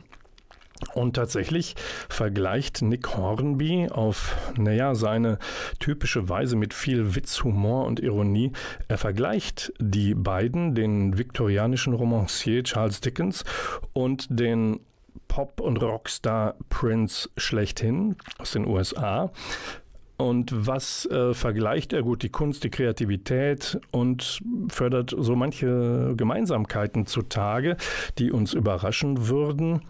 Und 0.94 1.16
tatsächlich 1.16 1.74
vergleicht 2.08 2.82
Nick 2.82 3.16
Hornby 3.16 3.88
auf, 3.90 4.36
naja, 4.56 4.94
seine 4.94 5.38
typische 5.78 6.28
Weise 6.28 6.56
mit 6.56 6.74
viel 6.74 7.14
Witz, 7.14 7.44
Humor 7.44 7.86
und 7.86 8.00
Ironie. 8.00 8.52
Er 8.88 8.98
vergleicht 8.98 9.72
die 9.78 10.14
beiden, 10.14 10.74
den 10.74 11.18
viktorianischen 11.18 11.94
Romancier 11.94 12.62
Charles 12.64 13.00
Dickens 13.00 13.44
und 13.92 14.26
den 14.28 14.80
Pop- 15.28 15.60
und 15.60 15.78
Rockstar 15.82 16.54
Prince 16.68 17.28
schlechthin 17.36 18.16
aus 18.38 18.52
den 18.52 18.66
USA. 18.66 19.30
Und 20.18 20.66
was 20.66 21.04
äh, 21.06 21.34
vergleicht 21.34 21.92
er 21.92 22.02
gut? 22.02 22.22
Die 22.22 22.30
Kunst, 22.30 22.64
die 22.64 22.70
Kreativität 22.70 23.78
und 23.90 24.40
fördert 24.68 25.14
so 25.16 25.36
manche 25.36 26.14
Gemeinsamkeiten 26.16 27.06
zutage, 27.06 27.76
die 28.18 28.32
uns 28.32 28.54
überraschen 28.54 29.28
würden. 29.28 29.82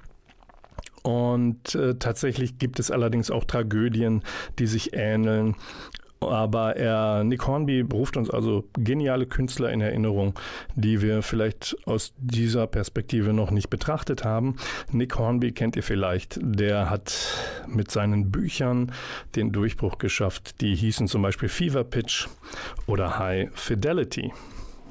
Und 1.06 1.76
äh, 1.76 1.94
tatsächlich 1.94 2.58
gibt 2.58 2.80
es 2.80 2.90
allerdings 2.90 3.30
auch 3.30 3.44
Tragödien, 3.44 4.24
die 4.58 4.66
sich 4.66 4.92
ähneln. 4.92 5.54
Aber 6.18 6.74
er, 6.74 7.22
Nick 7.22 7.46
Hornby 7.46 7.82
ruft 7.82 8.16
uns 8.16 8.28
also 8.28 8.64
geniale 8.72 9.26
Künstler 9.26 9.70
in 9.70 9.80
Erinnerung, 9.80 10.34
die 10.74 11.02
wir 11.02 11.22
vielleicht 11.22 11.76
aus 11.84 12.12
dieser 12.18 12.66
Perspektive 12.66 13.32
noch 13.32 13.52
nicht 13.52 13.70
betrachtet 13.70 14.24
haben. 14.24 14.56
Nick 14.90 15.16
Hornby 15.16 15.52
kennt 15.52 15.76
ihr 15.76 15.84
vielleicht. 15.84 16.40
Der 16.42 16.90
hat 16.90 17.14
mit 17.68 17.92
seinen 17.92 18.32
Büchern 18.32 18.90
den 19.36 19.52
Durchbruch 19.52 19.98
geschafft. 19.98 20.60
Die 20.60 20.74
hießen 20.74 21.06
zum 21.06 21.22
Beispiel 21.22 21.48
Fever 21.48 21.84
Pitch 21.84 22.26
oder 22.88 23.16
High 23.20 23.48
Fidelity. 23.54 24.32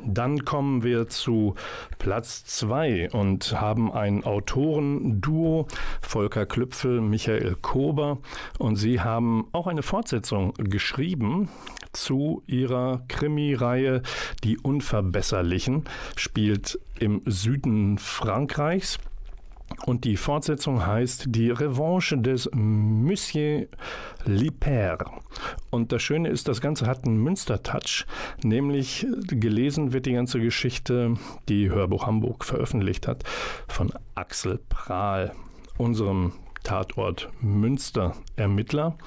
Dann 0.07 0.45
kommen 0.45 0.83
wir 0.83 1.07
zu 1.07 1.55
Platz 1.97 2.45
2 2.45 3.09
und 3.11 3.59
haben 3.59 3.91
ein 3.91 4.23
Autorenduo, 4.23 5.67
Volker 6.01 6.45
Klüpfel, 6.45 7.01
Michael 7.01 7.55
Kober. 7.61 8.19
Und 8.59 8.75
sie 8.75 9.01
haben 9.01 9.47
auch 9.51 9.67
eine 9.67 9.83
Fortsetzung 9.83 10.53
geschrieben 10.57 11.49
zu 11.91 12.43
ihrer 12.45 13.03
Krimireihe 13.07 14.01
Die 14.43 14.57
Unverbesserlichen, 14.57 15.85
spielt 16.15 16.79
im 16.99 17.21
Süden 17.25 17.97
Frankreichs. 17.97 18.99
Und 19.85 20.03
die 20.03 20.17
Fortsetzung 20.17 20.85
heißt 20.85 21.25
Die 21.27 21.51
Revanche 21.51 22.17
des 22.17 22.49
Monsieur 22.53 23.67
Liper. 24.25 24.97
Und 25.69 25.91
das 25.91 26.01
Schöne 26.01 26.29
ist, 26.29 26.47
das 26.47 26.61
Ganze 26.61 26.87
hat 26.87 27.05
einen 27.05 27.17
Münster-Touch, 27.17 28.05
nämlich 28.43 29.05
gelesen 29.27 29.93
wird 29.93 30.05
die 30.05 30.13
ganze 30.13 30.39
Geschichte, 30.39 31.15
die 31.49 31.69
Hörbuch 31.69 32.07
Hamburg 32.07 32.45
veröffentlicht 32.45 33.07
hat, 33.07 33.23
von 33.67 33.91
Axel 34.15 34.59
Prahl, 34.69 35.33
unserem 35.77 36.33
Tatort 36.63 37.29
Münster-Ermittler. 37.41 38.97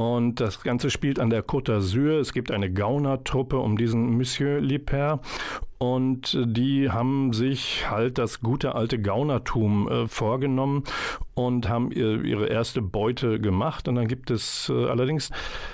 Und 0.00 0.40
das 0.40 0.62
Ganze 0.62 0.88
spielt 0.88 1.18
an 1.18 1.28
der 1.28 1.46
Côte 1.46 1.72
d'Azur. 1.74 2.20
Es 2.20 2.32
gibt 2.32 2.50
eine 2.50 2.72
Gaunertruppe 2.72 3.58
um 3.58 3.76
diesen 3.76 4.16
Monsieur 4.16 4.58
Liper. 4.58 5.20
Und 5.76 6.38
die 6.42 6.90
haben 6.90 7.34
sich 7.34 7.90
halt 7.90 8.16
das 8.16 8.40
gute 8.40 8.74
alte 8.74 8.98
Gaunertum 8.98 9.88
äh, 9.90 10.06
vorgenommen 10.06 10.84
und 11.34 11.68
haben 11.68 11.92
ihr, 11.92 12.24
ihre 12.24 12.46
erste 12.46 12.80
Beute 12.80 13.40
gemacht. 13.40 13.88
Und 13.88 13.96
dann 13.96 14.08
gibt 14.08 14.30
es 14.30 14.70
äh, 14.70 14.86
allerdings 14.86 15.30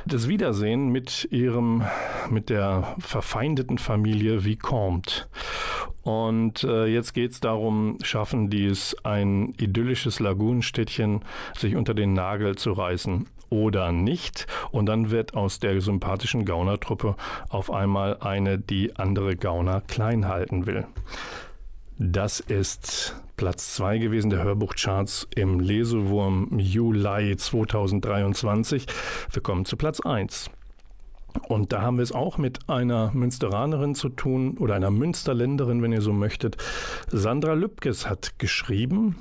das 0.06 0.26
Wiedersehen 0.26 0.88
mit 0.88 1.28
ihrem, 1.30 1.84
mit 2.28 2.50
der 2.50 2.96
verfeindeten 2.98 3.78
Familie 3.78 4.44
Vicomte. 4.44 5.26
Und 6.02 6.64
äh, 6.64 6.86
jetzt 6.86 7.14
geht 7.14 7.30
es 7.30 7.38
darum, 7.38 7.98
schaffen 8.02 8.50
die 8.50 8.66
es, 8.66 8.96
ein 9.04 9.54
idyllisches 9.60 10.18
Lagunenstädtchen 10.18 11.20
sich 11.56 11.76
unter 11.76 11.94
den 11.94 12.12
Nagel 12.12 12.56
zu 12.56 12.72
reißen 12.72 13.26
oder 13.50 13.92
nicht. 13.92 14.46
Und 14.70 14.86
dann 14.86 15.10
wird 15.10 15.34
aus 15.34 15.58
der 15.58 15.80
sympathischen 15.80 16.44
Gaunertruppe 16.44 17.16
auf 17.48 17.72
einmal 17.72 18.18
eine, 18.18 18.58
die 18.58 18.96
andere 18.96 19.36
Gauner 19.36 19.80
klein 19.80 20.28
halten 20.28 20.66
will. 20.66 20.86
Das 21.98 22.40
ist 22.40 23.16
Platz 23.36 23.74
2 23.76 23.98
gewesen 23.98 24.30
der 24.30 24.42
Hörbuchcharts 24.42 25.28
im 25.34 25.60
Lesewurm 25.60 26.58
Juli 26.58 27.36
2023. 27.36 28.86
Wir 29.30 29.42
kommen 29.42 29.64
zu 29.64 29.76
Platz 29.76 30.00
1. 30.00 30.50
Und 31.48 31.72
da 31.72 31.82
haben 31.82 31.96
wir 31.96 32.02
es 32.02 32.12
auch 32.12 32.38
mit 32.38 32.68
einer 32.68 33.10
Münsteranerin 33.12 33.94
zu 33.94 34.08
tun 34.08 34.56
oder 34.58 34.74
einer 34.74 34.90
Münsterländerin, 34.90 35.82
wenn 35.82 35.92
ihr 35.92 36.00
so 36.00 36.12
möchtet. 36.12 36.56
Sandra 37.08 37.54
Lübkes 37.54 38.08
hat 38.08 38.38
geschrieben, 38.38 39.16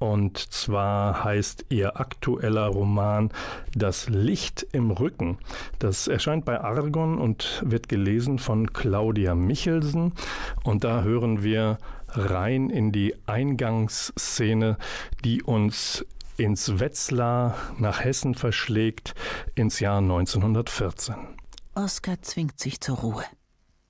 und 0.00 0.38
zwar 0.38 1.24
heißt 1.24 1.66
ihr 1.68 2.00
aktueller 2.00 2.68
Roman 2.68 3.30
Das 3.74 4.08
Licht 4.08 4.66
im 4.72 4.90
Rücken. 4.90 5.38
Das 5.78 6.08
erscheint 6.08 6.46
bei 6.46 6.58
Argon 6.58 7.18
und 7.18 7.62
wird 7.66 7.90
gelesen 7.90 8.38
von 8.38 8.72
Claudia 8.72 9.34
Michelsen. 9.34 10.14
Und 10.64 10.84
da 10.84 11.02
hören 11.02 11.42
wir 11.42 11.76
rein 12.08 12.70
in 12.70 12.92
die 12.92 13.14
Eingangsszene, 13.26 14.78
die 15.22 15.42
uns 15.42 16.06
ins 16.38 16.80
Wetzlar 16.80 17.54
nach 17.76 18.02
Hessen 18.02 18.34
verschlägt 18.34 19.14
ins 19.54 19.80
Jahr 19.80 19.98
1914. 19.98 21.14
Oskar 21.74 22.22
zwingt 22.22 22.58
sich 22.58 22.80
zur 22.80 22.96
Ruhe. 22.96 23.24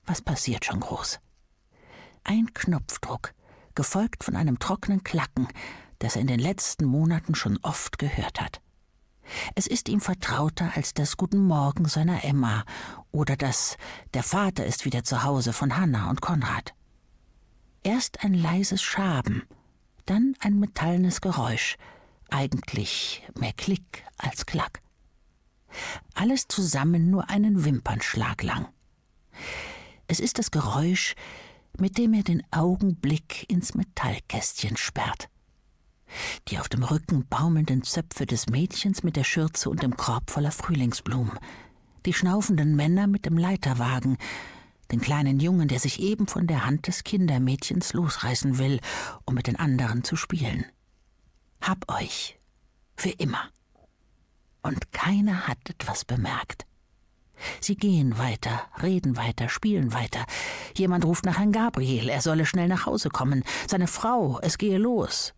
Was 0.05 0.21
passiert 0.21 0.65
schon 0.65 0.81
groß? 0.81 1.21
Ein 2.25 2.53
Knopfdruck, 2.53 3.33
gefolgt 3.75 4.25
von 4.25 4.35
einem 4.35 4.59
trockenen 4.59 5.05
Klacken, 5.05 5.47
das 6.01 6.15
er 6.15 6.21
in 6.21 6.27
den 6.27 6.39
letzten 6.39 6.85
Monaten 6.85 7.35
schon 7.35 7.59
oft 7.61 7.99
gehört 7.99 8.41
hat. 8.41 8.59
Es 9.55 9.67
ist 9.67 9.87
ihm 9.87 10.01
vertrauter 10.01 10.71
als 10.75 10.93
das 10.93 11.15
Guten 11.15 11.37
Morgen 11.37 11.85
seiner 11.85 12.23
Emma 12.23 12.65
oder 13.11 13.37
das 13.37 13.77
Der 14.15 14.23
Vater 14.23 14.65
ist 14.65 14.83
wieder 14.83 15.03
zu 15.03 15.23
Hause 15.23 15.53
von 15.53 15.77
Hanna 15.77 16.09
und 16.09 16.19
Konrad. 16.19 16.73
Erst 17.83 18.23
ein 18.23 18.33
leises 18.33 18.81
Schaben, 18.81 19.43
dann 20.07 20.35
ein 20.39 20.59
metallenes 20.59 21.21
Geräusch, 21.21 21.77
eigentlich 22.29 23.23
mehr 23.39 23.53
Klick 23.53 24.03
als 24.17 24.47
Klack. 24.47 24.81
Alles 26.15 26.47
zusammen 26.47 27.11
nur 27.11 27.29
einen 27.29 27.63
Wimpernschlag 27.63 28.41
lang. 28.41 28.67
Es 30.07 30.19
ist 30.19 30.39
das 30.39 30.49
Geräusch, 30.49 31.15
mit 31.77 31.97
dem 31.99 32.13
er 32.13 32.23
den 32.23 32.43
Augenblick 32.51 33.49
ins 33.49 33.75
Metallkästchen 33.75 34.77
sperrt 34.77 35.29
die 36.47 36.59
auf 36.59 36.69
dem 36.69 36.83
Rücken 36.83 37.25
baumelnden 37.27 37.83
Zöpfe 37.83 38.25
des 38.25 38.47
Mädchens 38.47 39.03
mit 39.03 39.15
der 39.15 39.23
Schürze 39.23 39.69
und 39.69 39.83
dem 39.83 39.97
Korb 39.97 40.31
voller 40.31 40.51
Frühlingsblumen, 40.51 41.37
die 42.05 42.13
schnaufenden 42.13 42.75
Männer 42.75 43.07
mit 43.07 43.25
dem 43.25 43.37
Leiterwagen, 43.37 44.17
den 44.91 45.01
kleinen 45.01 45.39
Jungen, 45.39 45.67
der 45.67 45.79
sich 45.79 46.01
eben 46.01 46.27
von 46.27 46.47
der 46.47 46.65
Hand 46.65 46.87
des 46.87 47.03
Kindermädchens 47.03 47.93
losreißen 47.93 48.57
will, 48.57 48.79
um 49.25 49.35
mit 49.35 49.47
den 49.47 49.55
anderen 49.55 50.03
zu 50.03 50.15
spielen. 50.15 50.65
Hab 51.61 51.89
euch. 51.91 52.39
Für 52.95 53.09
immer. 53.09 53.49
Und 54.63 54.91
keiner 54.91 55.47
hat 55.47 55.57
etwas 55.69 56.05
bemerkt. 56.05 56.65
Sie 57.59 57.75
gehen 57.75 58.17
weiter, 58.17 58.61
reden 58.83 59.17
weiter, 59.17 59.49
spielen 59.49 59.93
weiter. 59.93 60.25
Jemand 60.75 61.05
ruft 61.05 61.25
nach 61.25 61.39
Herrn 61.39 61.51
Gabriel, 61.51 62.09
er 62.09 62.21
solle 62.21 62.45
schnell 62.45 62.67
nach 62.67 62.85
Hause 62.85 63.09
kommen. 63.09 63.43
Seine 63.67 63.87
Frau, 63.87 64.39
es 64.41 64.57
gehe 64.57 64.77
los. 64.77 65.33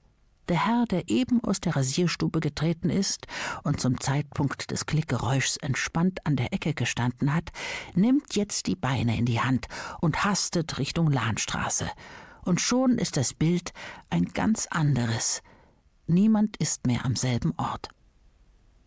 Der 0.50 0.66
Herr, 0.66 0.86
der 0.86 1.10
eben 1.10 1.42
aus 1.44 1.62
der 1.62 1.76
Rasierstube 1.76 2.42
getreten 2.42 2.90
ist 2.90 3.28
und 3.64 3.80
zum 3.80 4.00
Zeitpunkt 4.02 4.72
des 4.72 4.86
Klickgeräuschs 4.86 5.58
entspannt 5.58 6.26
an 6.26 6.36
der 6.36 6.52
Ecke 6.52 6.74
gestanden 6.74 7.34
hat, 7.34 7.52
nimmt 7.96 8.36
jetzt 8.36 8.68
die 8.68 8.76
Beine 8.76 9.18
in 9.18 9.26
die 9.26 9.40
Hand 9.40 9.68
und 10.02 10.26
hastet 10.26 10.78
Richtung 10.80 11.10
Lahnstraße. 11.10 11.90
Und 12.44 12.60
schon 12.60 12.98
ist 12.98 13.16
das 13.16 13.34
Bild 13.34 13.72
ein 14.10 14.26
ganz 14.26 14.68
anderes. 14.68 15.42
Niemand 16.08 16.58
ist 16.58 16.86
mehr 16.88 17.06
am 17.06 17.16
selben 17.16 17.54
Ort. 17.56 17.88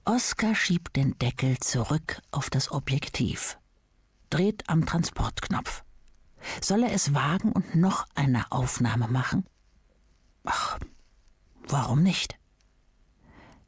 Oskar 0.04 0.54
schiebt 0.54 0.94
den 0.94 1.18
Deckel 1.18 1.58
zurück 1.58 2.20
auf 2.30 2.50
das 2.50 2.70
Objektiv, 2.70 3.58
dreht 4.28 4.68
am 4.68 4.84
Transportknopf. 4.84 5.82
Soll 6.60 6.84
er 6.84 6.92
es 6.92 7.14
wagen 7.14 7.50
und 7.50 7.74
noch 7.74 8.06
eine 8.14 8.52
Aufnahme 8.52 9.08
machen? 9.08 9.46
Ach, 10.44 10.78
Warum 11.68 12.02
nicht? 12.02 12.38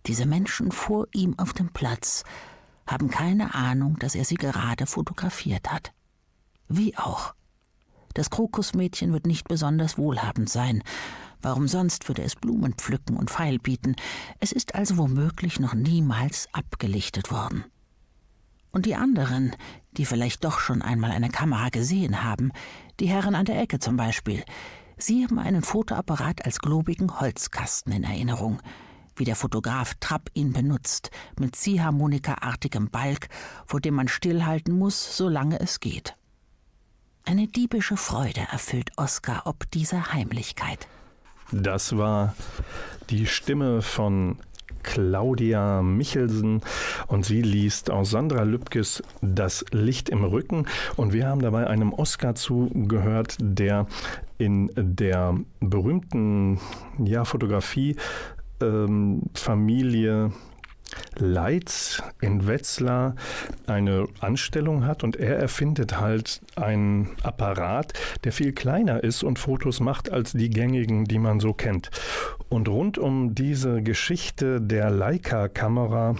Diese 0.07 0.25
Menschen 0.25 0.71
vor 0.71 1.09
ihm 1.13 1.39
auf 1.39 1.53
dem 1.53 1.71
Platz 1.71 2.23
haben 2.87 3.11
keine 3.11 3.55
Ahnung, 3.55 3.99
dass 3.99 4.15
er 4.15 4.25
sie 4.25 4.37
gerade 4.37 4.87
fotografiert 4.87 5.71
hat. 5.71 5.93
Wie 6.69 6.97
auch. 6.97 7.35
Das 8.15 8.31
Krokusmädchen 8.31 9.13
wird 9.13 9.27
nicht 9.27 9.49
besonders 9.49 9.99
wohlhabend 9.99 10.49
sein. 10.49 10.83
Warum 11.43 11.69
sonst 11.69 12.09
würde 12.09 12.23
es 12.23 12.37
Blumen 12.37 12.75
pflücken 12.75 13.17
und 13.17 13.31
Pfeil 13.31 13.59
bieten? 13.59 13.97
Es 14.39 14.53
ist 14.53 14.75
also 14.75 14.97
womöglich 14.97 15.61
noch 15.61 15.75
niemals 15.75 16.49
abgelichtet 16.53 17.31
worden. 17.31 17.65
Und 18.71 18.87
die 18.87 18.95
anderen, 18.95 19.57
die 19.93 20.05
vielleicht 20.05 20.45
doch 20.45 20.61
schon 20.61 20.83
einmal 20.83 21.11
eine 21.11 21.31
Kamera 21.31 21.69
gesehen 21.69 22.23
haben, 22.23 22.53
die 23.01 23.09
Herren 23.09 23.35
an 23.35 23.45
der 23.45 23.61
Ecke 23.61 23.79
zum 23.79 23.97
Beispiel, 23.97 24.45
Sie 24.99 25.23
haben 25.23 25.39
einen 25.39 25.63
Fotoapparat 25.63 26.45
als 26.45 26.59
globigen 26.59 27.21
Holzkasten 27.21 27.93
in 27.93 28.03
Erinnerung, 28.03 28.61
wie 29.15 29.25
der 29.25 29.37
Fotograf 29.37 29.95
Trapp 30.01 30.29
ihn 30.35 30.53
benutzt, 30.53 31.11
mit 31.39 31.55
Ziehharmonikaartigem 31.55 32.91
Balk, 32.91 33.29
vor 33.65 33.81
dem 33.81 33.95
man 33.95 34.09
stillhalten 34.09 34.77
muss, 34.77 35.17
solange 35.17 35.61
es 35.61 35.79
geht. 35.79 36.15
Eine 37.25 37.47
diebische 37.47 37.97
Freude 37.97 38.41
erfüllt 38.51 38.91
Oskar 38.97 39.43
ob 39.45 39.71
dieser 39.71 40.13
Heimlichkeit. 40.13 40.89
Das 41.53 41.97
war 41.97 42.35
die 43.11 43.27
Stimme 43.27 43.83
von 43.83 44.39
Claudia 44.89 45.83
Michelsen. 45.83 46.63
Und 47.09 47.27
sie 47.27 47.43
liest 47.43 47.91
aus 47.91 48.11
Sandra 48.11 48.43
Lübkes 48.45 49.03
Das 49.21 49.65
Licht 49.71 50.09
im 50.09 50.25
Rücken. 50.25 50.67
Und 50.97 51.13
wir 51.13 51.27
haben 51.27 51.43
dabei 51.43 51.67
einem 51.67 51.93
Oscar 51.93 52.35
zugehört, 52.35 53.37
der 53.39 53.87
in 54.39 54.71
der 54.75 55.39
berühmten 55.61 56.59
ja, 57.05 57.27
Fotografie 57.27 57.97
ähm, 58.63 59.25
Familie 59.35 60.33
Leitz 61.17 62.03
in 62.21 62.47
Wetzlar 62.47 63.15
eine 63.67 64.07
Anstellung 64.21 64.87
hat 64.87 65.05
und 65.05 65.17
er 65.17 65.39
erfindet 65.39 66.01
halt 66.01 66.41
einen 66.57 67.11
Apparat, 67.23 67.93
der 68.25 68.33
viel 68.33 68.53
kleiner 68.53 69.03
ist 69.03 69.23
und 69.23 69.39
Fotos 69.39 69.81
macht 69.81 70.11
als 70.11 70.33
die 70.33 70.51
gängigen, 70.51 71.05
die 71.05 71.19
man 71.19 71.41
so 71.41 71.53
kennt. 71.53 71.91
Und 72.49 72.69
rund 72.69 72.99
um 72.99 73.35
diese 73.35 73.83
Geschichte 73.83 74.61
der 74.61 74.91
Leica-Kamera 74.91 76.17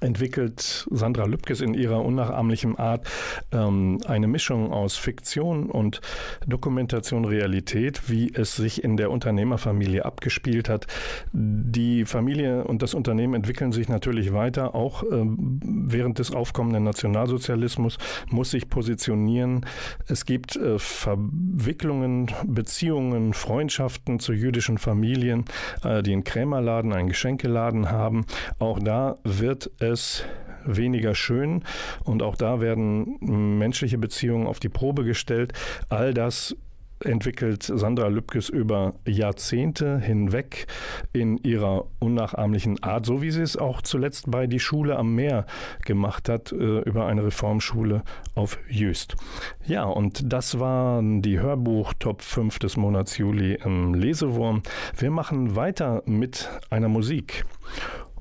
entwickelt 0.00 0.86
Sandra 0.90 1.24
Lübkes 1.24 1.60
in 1.60 1.74
ihrer 1.74 2.04
unnachahmlichen 2.04 2.78
Art 2.78 3.06
ähm, 3.52 3.98
eine 4.06 4.26
Mischung 4.26 4.72
aus 4.72 4.96
Fiktion 4.96 5.70
und 5.70 6.00
Dokumentation 6.46 7.24
Realität, 7.24 8.08
wie 8.08 8.32
es 8.34 8.56
sich 8.56 8.84
in 8.84 8.96
der 8.96 9.10
Unternehmerfamilie 9.10 10.04
abgespielt 10.04 10.68
hat. 10.68 10.86
Die 11.32 12.04
Familie 12.04 12.64
und 12.64 12.82
das 12.82 12.94
Unternehmen 12.94 13.34
entwickeln 13.34 13.72
sich 13.72 13.88
natürlich 13.88 14.32
weiter, 14.32 14.74
auch 14.74 15.02
äh, 15.02 15.06
während 15.08 16.18
des 16.18 16.32
aufkommenden 16.32 16.84
Nationalsozialismus 16.84 17.98
muss 18.30 18.50
sich 18.50 18.68
positionieren. 18.68 19.64
Es 20.06 20.26
gibt 20.26 20.56
äh, 20.56 20.78
Verwicklungen, 20.78 22.30
Beziehungen, 22.46 23.32
Freundschaften 23.32 24.18
zu 24.20 24.32
jüdischen 24.32 24.78
Familien, 24.78 25.44
äh, 25.84 26.02
die 26.02 26.12
einen 26.12 26.24
Krämerladen, 26.24 26.92
einen 26.92 27.08
Geschenkeladen 27.08 27.90
haben. 27.90 28.26
Auch 28.58 28.78
da 28.78 29.18
wird 29.24 29.70
es 29.78 30.24
weniger 30.64 31.14
schön 31.14 31.62
und 32.04 32.22
auch 32.22 32.36
da 32.36 32.60
werden 32.60 33.18
menschliche 33.20 33.98
Beziehungen 33.98 34.46
auf 34.46 34.60
die 34.60 34.68
Probe 34.68 35.04
gestellt. 35.04 35.52
All 35.88 36.12
das 36.12 36.56
entwickelt 37.04 37.62
Sandra 37.62 38.08
Lübkes 38.08 38.48
über 38.48 38.94
Jahrzehnte 39.06 39.98
hinweg 39.98 40.66
in 41.12 41.36
ihrer 41.38 41.86
unnachahmlichen 41.98 42.82
Art, 42.82 43.06
so 43.06 43.20
wie 43.22 43.30
sie 43.30 43.42
es 43.42 43.56
auch 43.56 43.82
zuletzt 43.82 44.30
bei 44.30 44.46
Die 44.46 44.60
Schule 44.60 44.96
am 44.96 45.14
Meer 45.14 45.46
gemacht 45.84 46.28
hat, 46.28 46.52
äh, 46.52 46.80
über 46.80 47.06
eine 47.06 47.24
Reformschule 47.24 48.02
auf 48.34 48.58
Jüst. 48.68 49.16
Ja, 49.66 49.84
und 49.84 50.32
das 50.32 50.58
waren 50.58 51.22
die 51.22 51.38
Hörbuch-Top 51.38 52.22
5 52.22 52.58
des 52.58 52.76
Monats 52.76 53.18
Juli 53.18 53.58
im 53.62 53.94
Lesewurm. 53.94 54.62
Wir 54.96 55.10
machen 55.10 55.54
weiter 55.54 56.02
mit 56.06 56.48
einer 56.70 56.88
Musik. 56.88 57.44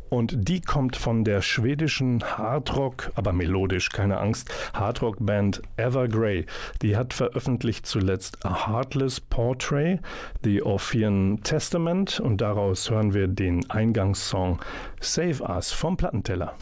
Und 0.10 0.48
die 0.48 0.62
kommt 0.62 0.96
von 0.96 1.24
der 1.24 1.42
schwedischen 1.42 2.24
Hardrock, 2.24 3.12
aber 3.16 3.34
melodisch, 3.34 3.90
keine 3.90 4.20
Angst, 4.20 4.50
Hardrock-Band 4.74 5.62
Evergrey. 5.78 6.46
Die 6.82 6.96
hat 6.96 7.14
veröffentlicht 7.14 7.86
zuletzt 7.86 8.46
A 8.46 8.68
Heartless 8.68 9.20
Portrait, 9.20 10.00
The 10.44 10.62
Orphean 10.62 11.42
Testament 11.44 12.20
und 12.20 12.42
daraus 12.42 12.90
hören 12.90 13.14
wir 13.14 13.28
den 13.28 13.70
Eingangssong 13.70 14.60
Save 15.00 15.44
Us 15.44 15.72
vom 15.72 15.98
Plattenteller. 15.98 16.56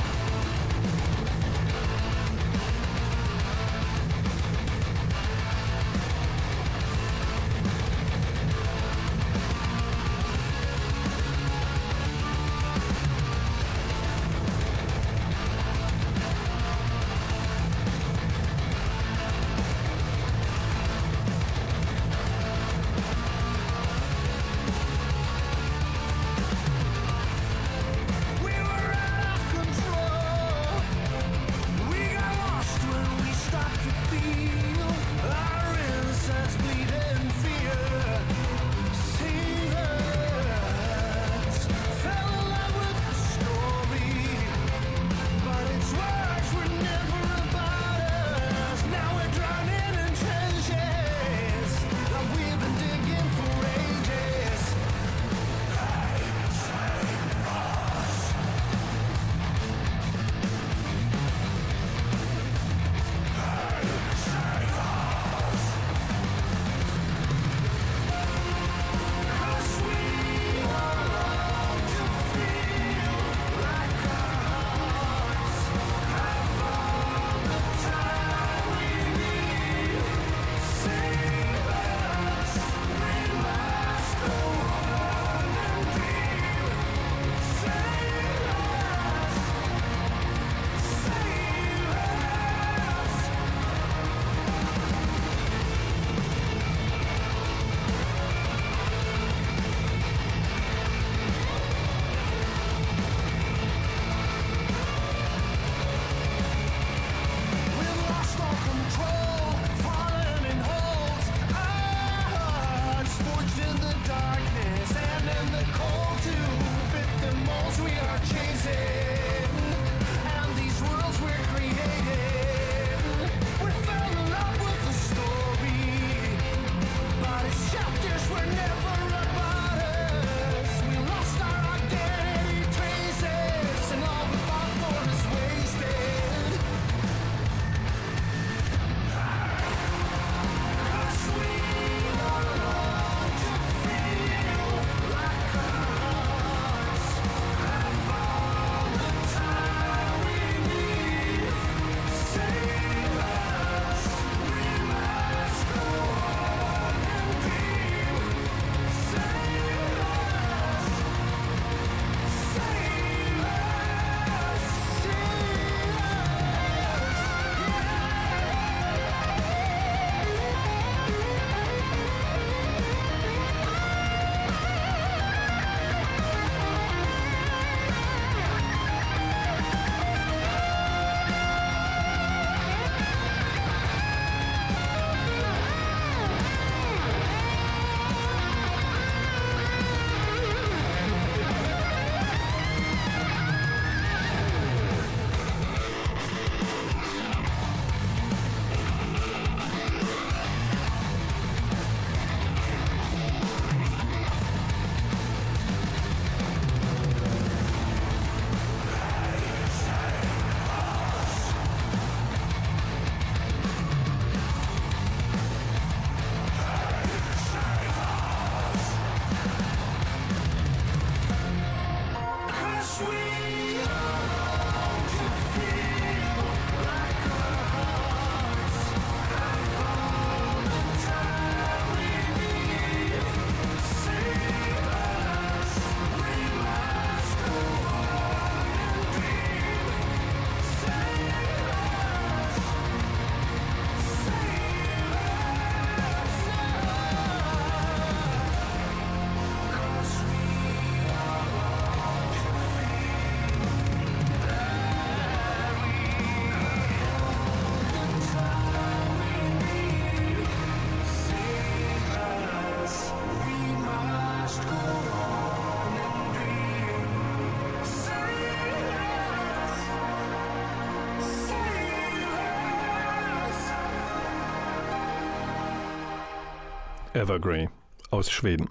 Evergrey 277.14 277.70
aus 278.10 278.32
Schweden 278.32 278.70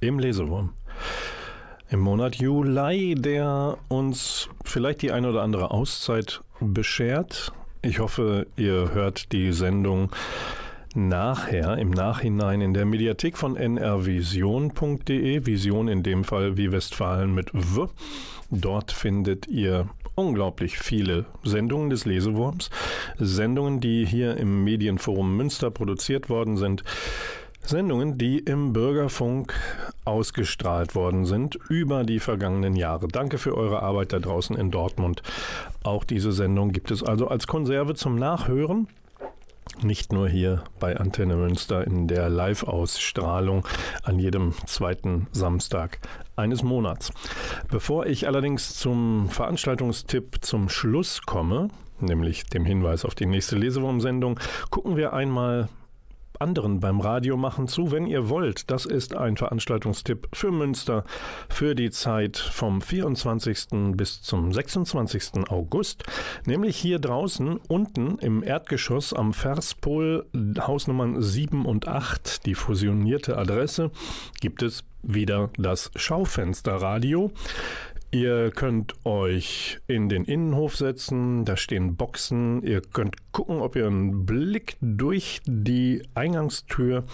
im 0.00 0.18
Lesewurm. 0.20 0.74
Im 1.88 2.00
Monat 2.00 2.36
Juli, 2.36 3.16
der 3.16 3.78
uns 3.88 4.48
vielleicht 4.64 5.02
die 5.02 5.10
eine 5.10 5.30
oder 5.30 5.42
andere 5.42 5.72
Auszeit 5.72 6.40
beschert. 6.60 7.52
Ich 7.82 7.98
hoffe, 7.98 8.46
ihr 8.56 8.94
hört 8.94 9.32
die 9.32 9.52
Sendung 9.52 10.10
nachher, 10.94 11.78
im 11.78 11.90
Nachhinein 11.90 12.60
in 12.60 12.74
der 12.74 12.84
Mediathek 12.84 13.36
von 13.36 13.56
nrvision.de, 13.56 15.46
Vision 15.46 15.88
in 15.88 16.04
dem 16.04 16.22
Fall 16.22 16.56
wie 16.56 16.70
Westfalen 16.70 17.34
mit 17.34 17.52
W. 17.52 17.86
Dort 18.50 18.92
findet 18.92 19.48
ihr 19.48 19.88
unglaublich 20.14 20.78
viele 20.78 21.26
Sendungen 21.42 21.90
des 21.90 22.04
Lesewurms, 22.04 22.70
Sendungen, 23.18 23.80
die 23.80 24.04
hier 24.04 24.36
im 24.36 24.64
Medienforum 24.64 25.36
Münster 25.36 25.70
produziert 25.70 26.28
worden 26.28 26.56
sind. 26.56 26.84
Sendungen, 27.64 28.18
die 28.18 28.38
im 28.38 28.72
Bürgerfunk 28.72 29.54
ausgestrahlt 30.04 30.94
worden 30.94 31.24
sind 31.24 31.58
über 31.68 32.04
die 32.04 32.18
vergangenen 32.18 32.74
Jahre. 32.74 33.08
Danke 33.08 33.38
für 33.38 33.56
eure 33.56 33.82
Arbeit 33.82 34.12
da 34.12 34.18
draußen 34.18 34.56
in 34.56 34.70
Dortmund. 34.70 35.22
Auch 35.82 36.04
diese 36.04 36.32
Sendung 36.32 36.72
gibt 36.72 36.90
es 36.90 37.02
also 37.02 37.28
als 37.28 37.46
Konserve 37.46 37.94
zum 37.94 38.16
Nachhören. 38.16 38.88
Nicht 39.82 40.12
nur 40.12 40.28
hier 40.28 40.64
bei 40.78 40.96
Antenne 40.96 41.36
Münster 41.36 41.86
in 41.86 42.08
der 42.08 42.28
Live-Ausstrahlung 42.28 43.66
an 44.02 44.18
jedem 44.18 44.52
zweiten 44.66 45.28
Samstag 45.32 46.00
eines 46.36 46.62
Monats. 46.62 47.12
Bevor 47.70 48.06
ich 48.06 48.26
allerdings 48.26 48.74
zum 48.76 49.28
Veranstaltungstipp 49.30 50.38
zum 50.40 50.68
Schluss 50.68 51.22
komme, 51.22 51.68
nämlich 52.00 52.44
dem 52.44 52.64
Hinweis 52.64 53.04
auf 53.04 53.14
die 53.14 53.26
nächste 53.26 53.56
Lesewurm-Sendung, 53.56 54.40
gucken 54.70 54.96
wir 54.96 55.12
einmal 55.12 55.68
anderen 56.40 56.80
beim 56.80 57.00
Radio 57.00 57.36
machen 57.36 57.68
zu, 57.68 57.92
wenn 57.92 58.06
ihr 58.06 58.28
wollt. 58.28 58.70
Das 58.70 58.86
ist 58.86 59.14
ein 59.14 59.36
Veranstaltungstipp 59.36 60.28
für 60.32 60.50
Münster 60.50 61.04
für 61.48 61.74
die 61.74 61.90
Zeit 61.90 62.38
vom 62.38 62.80
24. 62.80 63.92
bis 63.92 64.22
zum 64.22 64.52
26. 64.52 65.48
August, 65.50 66.04
nämlich 66.46 66.76
hier 66.76 66.98
draußen 66.98 67.58
unten 67.68 68.18
im 68.18 68.42
Erdgeschoss 68.42 69.12
am 69.12 69.34
Verspol 69.34 70.26
Hausnummern 70.58 71.20
7 71.20 71.66
und 71.66 71.86
8, 71.86 72.46
die 72.46 72.54
fusionierte 72.54 73.36
Adresse, 73.36 73.90
gibt 74.40 74.62
es 74.62 74.84
wieder 75.02 75.50
das 75.56 75.90
Schaufensterradio. 75.96 77.30
Ihr 78.12 78.50
könnt 78.50 78.94
euch 79.06 79.78
in 79.86 80.08
den 80.08 80.24
Innenhof 80.24 80.76
setzen, 80.76 81.44
da 81.44 81.56
stehen 81.56 81.94
Boxen. 81.94 82.60
Ihr 82.64 82.80
könnt 82.80 83.14
gucken, 83.30 83.60
ob 83.60 83.76
ihr 83.76 83.86
einen 83.86 84.26
Blick 84.26 84.76
durch 84.80 85.40
die 85.46 86.02
Eingangstür 86.14 87.04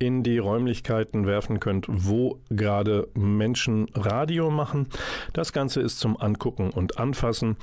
in 0.00 0.24
die 0.24 0.38
Räumlichkeiten 0.38 1.24
werfen 1.24 1.60
könnt, 1.60 1.86
wo 1.88 2.40
gerade 2.50 3.06
Menschen 3.14 3.86
Radio 3.94 4.50
machen. 4.50 4.88
Das 5.34 5.52
Ganze 5.52 5.82
ist 5.82 6.00
zum 6.00 6.20
Angucken 6.20 6.70
und 6.70 6.98
Anfassen. 6.98 7.56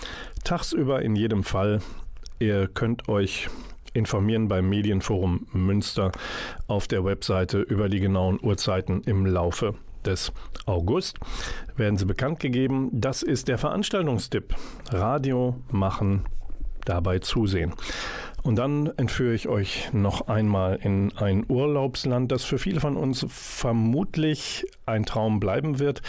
Tagsüber 0.46 1.02
in 1.02 1.18
jedem 1.18 1.44
Fall. 1.44 1.82
Ihr 2.40 2.70
könnt 2.70 3.10
euch 3.10 3.50
informieren 3.94 4.48
beim 4.48 4.70
Medienforum 4.70 5.46
Münster 5.52 6.14
auf 6.68 6.88
der 6.88 7.04
Webseite 7.04 7.60
über 7.60 7.90
die 7.90 8.00
genauen 8.00 8.40
Uhrzeiten 8.42 9.02
im 9.02 9.26
Laufe 9.26 9.76
des 10.08 10.32
August 10.66 11.20
werden 11.76 11.98
sie 11.98 12.06
bekannt 12.06 12.40
gegeben. 12.40 12.90
Das 12.92 13.22
ist 13.22 13.48
der 13.48 13.58
Veranstaltungstipp. 13.58 14.56
Radio 14.92 15.56
machen, 15.70 16.26
dabei 16.86 17.20
zusehen. 17.20 17.74
Und 18.44 18.56
dann 18.56 18.88
entführe 18.96 19.34
ich 19.34 19.50
euch 19.50 19.90
noch 19.92 20.28
einmal 20.30 20.80
in 20.82 21.12
ein 21.18 21.44
Urlaubsland, 21.50 22.32
das 22.32 22.46
für 22.46 22.58
viele 22.58 22.80
von 22.80 22.96
uns 22.96 23.26
vermutlich 23.28 24.66
ein 24.86 25.06
Traum 25.06 25.42
bleiben 25.42 25.80
wird, 25.80 26.02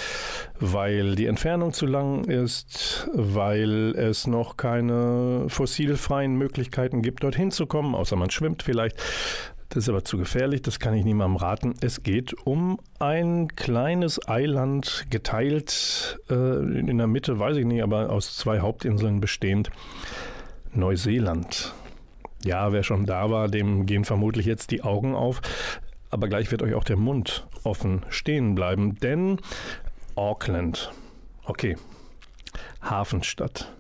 weil 0.61 1.17
die 1.17 1.27
Entfernung 1.27 1.73
zu 1.73 1.87
lang 1.87 2.25
ist, 2.25 3.09
weil 3.13 3.93
es 3.97 4.29
noch 4.29 4.57
keine 4.57 5.47
fossilfreien 5.49 6.37
Möglichkeiten 6.37 7.03
gibt, 7.03 7.25
dorthin 7.25 7.51
zu 7.51 7.67
kommen, 7.67 7.97
außer 7.97 8.15
man 8.15 8.31
schwimmt 8.31 8.63
vielleicht. 8.63 9.03
Das 9.69 9.85
ist 9.85 9.89
aber 9.91 10.03
zu 10.03 10.17
gefährlich, 10.17 10.63
das 10.63 10.81
kann 10.81 10.95
ich 10.95 11.05
niemandem 11.05 11.37
raten. 11.37 11.75
Es 11.83 12.03
geht 12.03 12.33
um 12.47 12.81
ein 12.99 13.55
kleines 13.55 14.27
Eiland, 14.27 15.07
geteilt 15.11 16.19
äh, 16.31 16.79
in 16.79 16.97
der 16.97 17.07
Mitte, 17.07 17.39
weiß 17.39 17.59
ich 17.59 17.67
nicht, 17.67 17.83
aber 17.83 18.11
aus 18.11 18.37
zwei 18.37 18.61
Hauptinseln 18.61 19.21
bestehend. 19.21 19.71
Neuseeland. 20.73 21.75
Ja, 22.45 22.73
wer 22.73 22.83
schon 22.83 23.05
da 23.05 23.31
war, 23.31 23.49
dem 23.49 23.85
gehen 23.85 24.05
vermutlich 24.05 24.47
jetzt 24.47 24.71
die 24.71 24.83
Augen 24.83 25.15
auf. 25.15 25.43
Aber 26.11 26.29
gleich 26.29 26.51
wird 26.51 26.63
euch 26.63 26.75
auch 26.75 26.85
der 26.85 26.97
Mund 26.97 27.47
offen 27.65 28.07
stehen 28.09 28.55
bleiben, 28.55 28.97
denn 28.97 29.39
Auckland, 30.15 30.91
okay, 31.45 31.77
Hafenstadt, 32.81 33.75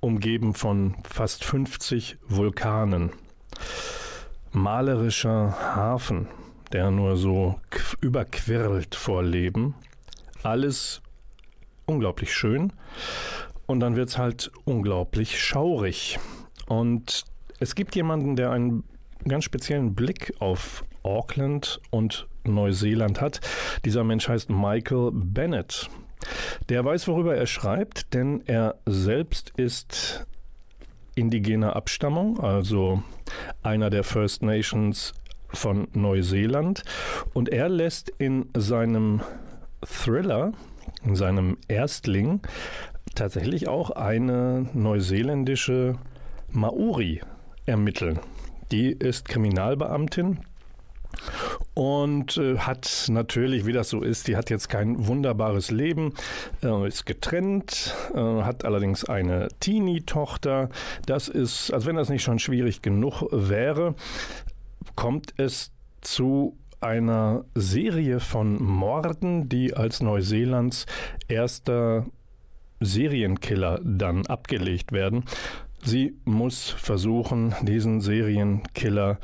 umgeben 0.00 0.52
von 0.52 0.96
fast 1.04 1.44
50 1.44 2.18
Vulkanen 2.28 3.12
malerischer 4.52 5.56
Hafen, 5.74 6.28
der 6.72 6.90
nur 6.90 7.16
so 7.16 7.58
überquirlt 8.00 8.94
vor 8.94 9.22
Leben. 9.22 9.74
Alles 10.42 11.02
unglaublich 11.86 12.34
schön. 12.34 12.72
Und 13.66 13.80
dann 13.80 13.96
wird 13.96 14.10
es 14.10 14.18
halt 14.18 14.50
unglaublich 14.64 15.42
schaurig. 15.42 16.18
Und 16.66 17.24
es 17.60 17.74
gibt 17.74 17.96
jemanden, 17.96 18.36
der 18.36 18.50
einen 18.50 18.84
ganz 19.26 19.44
speziellen 19.44 19.94
Blick 19.94 20.34
auf 20.40 20.84
Auckland 21.02 21.80
und 21.90 22.26
Neuseeland 22.44 23.20
hat. 23.20 23.40
Dieser 23.84 24.04
Mensch 24.04 24.28
heißt 24.28 24.50
Michael 24.50 25.10
Bennett. 25.12 25.88
Der 26.68 26.84
weiß, 26.84 27.08
worüber 27.08 27.36
er 27.36 27.46
schreibt, 27.46 28.14
denn 28.14 28.42
er 28.46 28.76
selbst 28.86 29.52
ist 29.56 30.26
indigener 31.14 31.76
Abstammung, 31.76 32.40
also 32.40 33.02
einer 33.62 33.90
der 33.90 34.04
First 34.04 34.42
Nations 34.42 35.12
von 35.48 35.88
Neuseeland. 35.92 36.82
Und 37.34 37.48
er 37.48 37.68
lässt 37.68 38.08
in 38.08 38.48
seinem 38.56 39.20
Thriller, 39.84 40.52
in 41.04 41.16
seinem 41.16 41.58
Erstling, 41.68 42.40
tatsächlich 43.14 43.68
auch 43.68 43.90
eine 43.90 44.66
neuseeländische 44.72 45.96
Maori 46.50 47.20
ermitteln. 47.66 48.18
Die 48.70 48.90
ist 48.90 49.28
Kriminalbeamtin 49.28 50.40
und 51.74 52.36
äh, 52.36 52.58
hat 52.58 53.06
natürlich, 53.08 53.66
wie 53.66 53.72
das 53.72 53.88
so 53.88 54.02
ist, 54.02 54.28
die 54.28 54.36
hat 54.36 54.50
jetzt 54.50 54.68
kein 54.68 55.06
wunderbares 55.06 55.70
Leben, 55.70 56.14
äh, 56.62 56.88
ist 56.88 57.06
getrennt, 57.06 57.94
äh, 58.14 58.18
hat 58.18 58.64
allerdings 58.64 59.04
eine 59.04 59.48
Teenie-Tochter. 59.60 60.68
Das 61.06 61.28
ist, 61.28 61.72
als 61.72 61.86
wenn 61.86 61.96
das 61.96 62.08
nicht 62.08 62.22
schon 62.22 62.38
schwierig 62.38 62.82
genug 62.82 63.22
wäre, 63.30 63.94
kommt 64.96 65.34
es 65.38 65.72
zu 66.00 66.56
einer 66.80 67.44
Serie 67.54 68.20
von 68.20 68.62
Morden, 68.62 69.48
die 69.48 69.74
als 69.74 70.02
Neuseelands 70.02 70.86
erster 71.28 72.06
Serienkiller 72.80 73.80
dann 73.84 74.26
abgelegt 74.26 74.92
werden. 74.92 75.24
Sie 75.84 76.14
muss 76.24 76.70
versuchen, 76.70 77.54
diesen 77.62 78.00
Serienkiller 78.00 79.18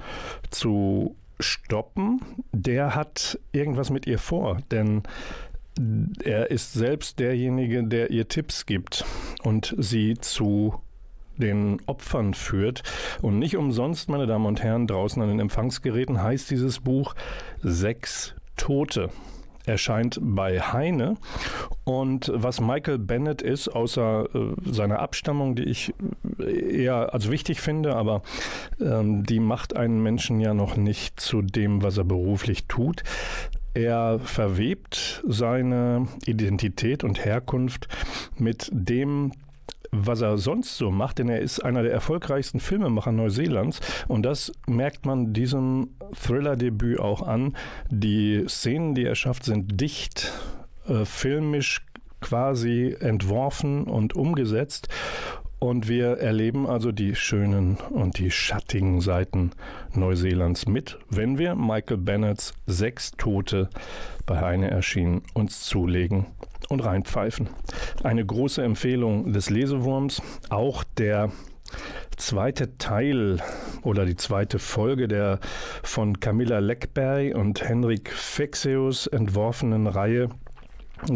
zu 0.51 1.17
stoppen, 1.41 2.21
der 2.53 2.95
hat 2.95 3.39
irgendwas 3.53 3.91
mit 3.91 4.07
ihr 4.07 4.19
vor, 4.19 4.59
denn 4.71 5.03
er 6.25 6.51
ist 6.51 6.73
selbst 6.73 7.19
derjenige, 7.19 7.85
der 7.85 8.11
ihr 8.11 8.29
Tipps 8.29 8.67
gibt 8.67 9.05
und 9.43 9.75
sie 9.79 10.15
zu 10.19 10.75
den 11.37 11.81
Opfern 11.87 12.35
führt. 12.35 12.83
Und 13.23 13.39
nicht 13.39 13.57
umsonst, 13.57 14.09
meine 14.09 14.27
Damen 14.27 14.47
und 14.47 14.63
Herren, 14.63 14.89
draußen 14.89 15.23
an 15.23 15.29
den 15.29 15.41
Empfangsgeräten 15.41 16.21
heißt 16.21 16.51
dieses 16.51 16.81
Buch 16.81 17.15
Sechs 17.63 18.35
Tote 18.57 19.11
erscheint 19.69 20.19
bei 20.21 20.61
Heine. 20.61 21.17
Und 21.85 22.31
was 22.35 22.61
Michael 22.61 22.99
Bennett 22.99 23.43
ist, 23.43 23.69
außer 23.69 24.29
äh, 24.35 24.73
seiner 24.73 24.99
Abstammung, 25.01 25.55
die 25.55 25.65
ich 25.65 25.95
eher 26.39 27.15
als 27.15 27.31
wichtig 27.31 27.61
finde, 27.61 27.97
aber 27.97 28.23
ähm, 28.81 29.25
die 29.25 29.41
macht 29.41 29.77
einen 29.77 30.03
Menschen 30.03 30.41
ja 30.41 30.55
noch 30.55 30.77
nicht 30.77 31.21
zu 31.21 31.43
dem, 31.43 31.83
was 31.83 31.99
er 31.99 32.05
beruflich 32.05 32.67
tut. 32.67 33.03
Er 33.75 34.19
verwebt 34.19 35.23
seine 35.27 36.09
Identität 36.27 37.05
und 37.05 37.25
Herkunft 37.25 37.89
mit 38.37 38.69
dem, 38.73 39.33
was 39.91 40.21
er 40.21 40.39
sonst 40.39 40.77
so 40.77 40.91
macht, 40.91 41.19
denn 41.19 41.29
er 41.29 41.41
ist 41.41 41.65
einer 41.65 41.83
der 41.83 41.93
erfolgreichsten 41.93 42.61
Filmemacher 42.61 43.13
Neuseelands 43.13 43.81
und 44.07 44.23
das 44.23 44.53
merkt 44.67 45.07
man 45.07 45.33
diesem 45.33 45.91
Thriller-Debüt 46.23 47.01
auch 47.01 47.23
an. 47.23 47.57
Die 47.91 48.45
Szenen, 48.49 48.95
die 48.95 49.05
er 49.05 49.15
schafft, 49.15 49.45
sind 49.45 49.81
dicht, 49.81 50.33
äh, 50.87 51.05
filmisch 51.05 51.85
quasi 52.21 52.97
entworfen 52.99 53.85
und 53.85 54.17
umgesetzt 54.17 54.89
Und 55.61 55.89
wir 55.89 56.19
erleben 56.19 56.69
also 56.69 56.93
die 56.93 57.17
schönen 57.17 57.79
und 57.91 58.19
die 58.19 58.31
schattigen 58.31 59.01
Seiten 59.01 59.51
Neuseelands 59.93 60.67
mit, 60.67 60.99
wenn 61.11 61.37
wir 61.37 61.57
Michael 61.57 61.97
Bennetts 61.97 62.55
Sechs 62.67 63.11
Tote 63.13 63.69
bei 64.25 64.41
Heine 64.41 64.71
erschienen 64.71 65.23
uns 65.35 65.65
zulegen 65.65 66.27
und 66.69 66.85
reinpfeifen. 66.85 67.49
Eine 68.05 68.25
große 68.25 68.63
Empfehlung 68.63 69.33
des 69.33 69.51
Lesewurms, 69.51 70.23
auch 70.49 70.85
der 70.97 71.33
zweite 72.17 72.79
Teil 72.79 73.39
oder 73.83 74.05
die 74.05 74.17
zweite 74.17 74.61
Folge 74.61 75.09
der 75.09 75.41
von 75.83 76.21
Camilla 76.21 76.61
Leckberg 76.61 77.35
und 77.35 77.63
Henrik 77.63 78.13
Fexeus 78.13 79.09
entworfenen 79.09 79.89
Reihe 79.89 80.29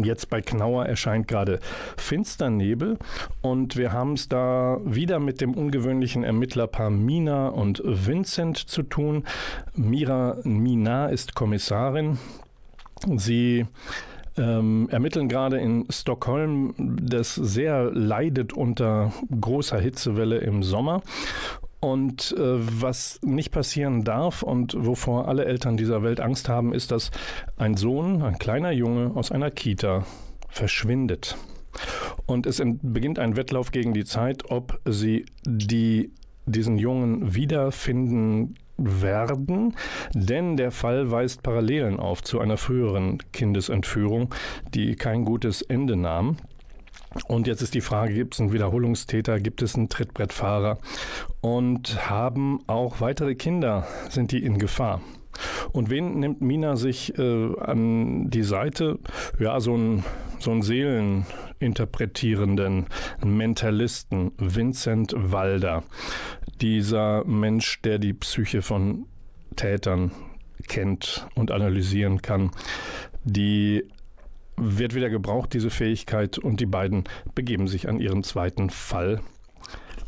Jetzt 0.03 0.29
bei 0.29 0.41
Knauer 0.41 0.85
erscheint 0.85 1.27
gerade 1.27 1.59
Finsternebel 1.97 2.97
und 3.41 3.75
wir 3.75 3.91
haben 3.91 4.13
es 4.13 4.27
da 4.27 4.79
wieder 4.85 5.19
mit 5.19 5.41
dem 5.41 5.53
ungewöhnlichen 5.53 6.23
Ermittlerpaar 6.23 6.89
Mina 6.89 7.49
und 7.49 7.81
Vincent 7.83 8.57
zu 8.57 8.83
tun. 8.83 9.25
Mira 9.75 10.37
Mina 10.43 11.07
ist 11.07 11.35
Kommissarin. 11.35 12.17
Sie 13.15 13.65
ähm, 14.37 14.87
ermitteln 14.89 15.29
gerade 15.29 15.59
in 15.59 15.85
Stockholm, 15.89 16.73
das 16.77 17.35
sehr 17.35 17.91
leidet 17.91 18.53
unter 18.53 19.11
großer 19.39 19.79
Hitzewelle 19.79 20.37
im 20.37 20.63
Sommer. 20.63 21.01
Und 21.83 22.33
äh, 22.37 22.81
was 22.81 23.19
nicht 23.23 23.51
passieren 23.51 24.05
darf 24.05 24.41
und 24.41 24.73
wovor 24.73 25.27
alle 25.27 25.43
Eltern 25.43 25.75
dieser 25.75 26.01
Welt 26.01 26.21
Angst 26.21 26.47
haben, 26.47 26.73
ist, 26.73 26.91
dass 26.91 27.11
ein 27.57 27.75
Sohn, 27.75 28.21
ein 28.21 28.37
kleiner 28.37 28.71
Junge 28.71 29.13
aus 29.17 29.33
einer 29.33 29.51
Kita 29.51 30.05
verschwindet. 30.47 31.35
Und 32.25 32.45
es 32.45 32.61
beginnt 32.83 33.19
ein 33.19 33.35
Wettlauf 33.35 33.71
gegen 33.71 33.93
die 33.93 34.05
Zeit, 34.05 34.49
ob 34.49 34.79
sie 34.85 35.25
die, 35.45 36.13
diesen 36.45 36.77
Jungen 36.77 37.35
wiederfinden 37.35 38.55
werden, 38.77 39.75
denn 40.13 40.55
der 40.55 40.71
Fall 40.71 41.11
weist 41.11 41.43
Parallelen 41.43 41.99
auf 41.99 42.23
zu 42.23 42.39
einer 42.39 42.55
früheren 42.55 43.17
Kindesentführung, 43.33 44.33
die 44.73 44.95
kein 44.95 45.25
gutes 45.25 45.61
Ende 45.61 45.97
nahm. 45.97 46.37
Und 47.27 47.47
jetzt 47.47 47.61
ist 47.61 47.73
die 47.73 47.81
Frage, 47.81 48.13
gibt 48.13 48.33
es 48.33 48.39
einen 48.39 48.53
Wiederholungstäter, 48.53 49.39
gibt 49.39 49.61
es 49.61 49.75
einen 49.75 49.89
Trittbrettfahrer 49.89 50.77
und 51.41 52.09
haben 52.09 52.61
auch 52.67 53.01
weitere 53.01 53.35
Kinder, 53.35 53.85
sind 54.09 54.31
die 54.31 54.43
in 54.43 54.57
Gefahr? 54.57 55.01
Und 55.71 55.89
wen 55.89 56.19
nimmt 56.19 56.41
Mina 56.41 56.75
sich 56.75 57.17
äh, 57.17 57.55
an 57.59 58.29
die 58.29 58.43
Seite? 58.43 58.99
Ja, 59.39 59.59
so 59.59 59.75
ein, 59.75 60.03
so 60.39 60.51
ein 60.51 60.61
Seeleninterpretierenden 60.61 62.85
Mentalisten, 63.23 64.33
Vincent 64.37 65.15
Walder. 65.17 65.81
Dieser 66.61 67.23
Mensch, 67.25 67.81
der 67.81 67.97
die 67.97 68.13
Psyche 68.13 68.61
von 68.61 69.07
Tätern 69.55 70.11
kennt 70.67 71.25
und 71.35 71.51
analysieren 71.51 72.21
kann, 72.21 72.51
die 73.23 73.85
wird 74.57 74.95
wieder 74.95 75.09
gebraucht, 75.09 75.53
diese 75.53 75.69
Fähigkeit, 75.69 76.37
und 76.37 76.59
die 76.59 76.65
beiden 76.65 77.05
begeben 77.35 77.67
sich 77.67 77.89
an 77.89 77.99
ihren 77.99 78.23
zweiten 78.23 78.69
Fall. 78.69 79.21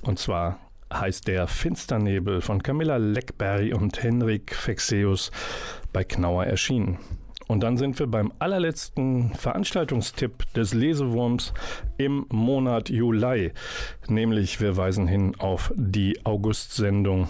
Und 0.01 0.19
zwar 0.19 0.59
heißt 0.93 1.27
der 1.27 1.47
Finsternebel 1.47 2.41
von 2.41 2.61
Camilla 2.61 2.97
Leckberry 2.97 3.73
und 3.73 4.01
Henrik 4.01 4.53
Fexeus 4.53 5.31
bei 5.91 6.03
Knauer 6.03 6.45
erschienen. 6.45 6.99
Und 7.47 7.61
dann 7.61 7.77
sind 7.77 7.99
wir 7.99 8.07
beim 8.07 8.33
allerletzten 8.39 9.33
Veranstaltungstipp 9.35 10.51
des 10.53 10.73
Lesewurms 10.73 11.53
im 11.97 12.25
Monat 12.29 12.89
Juli. 12.89 13.51
Nämlich 14.07 14.61
wir 14.61 14.77
weisen 14.77 15.07
hin 15.07 15.35
auf 15.37 15.71
die 15.75 16.25
August-Sendung. 16.25 17.27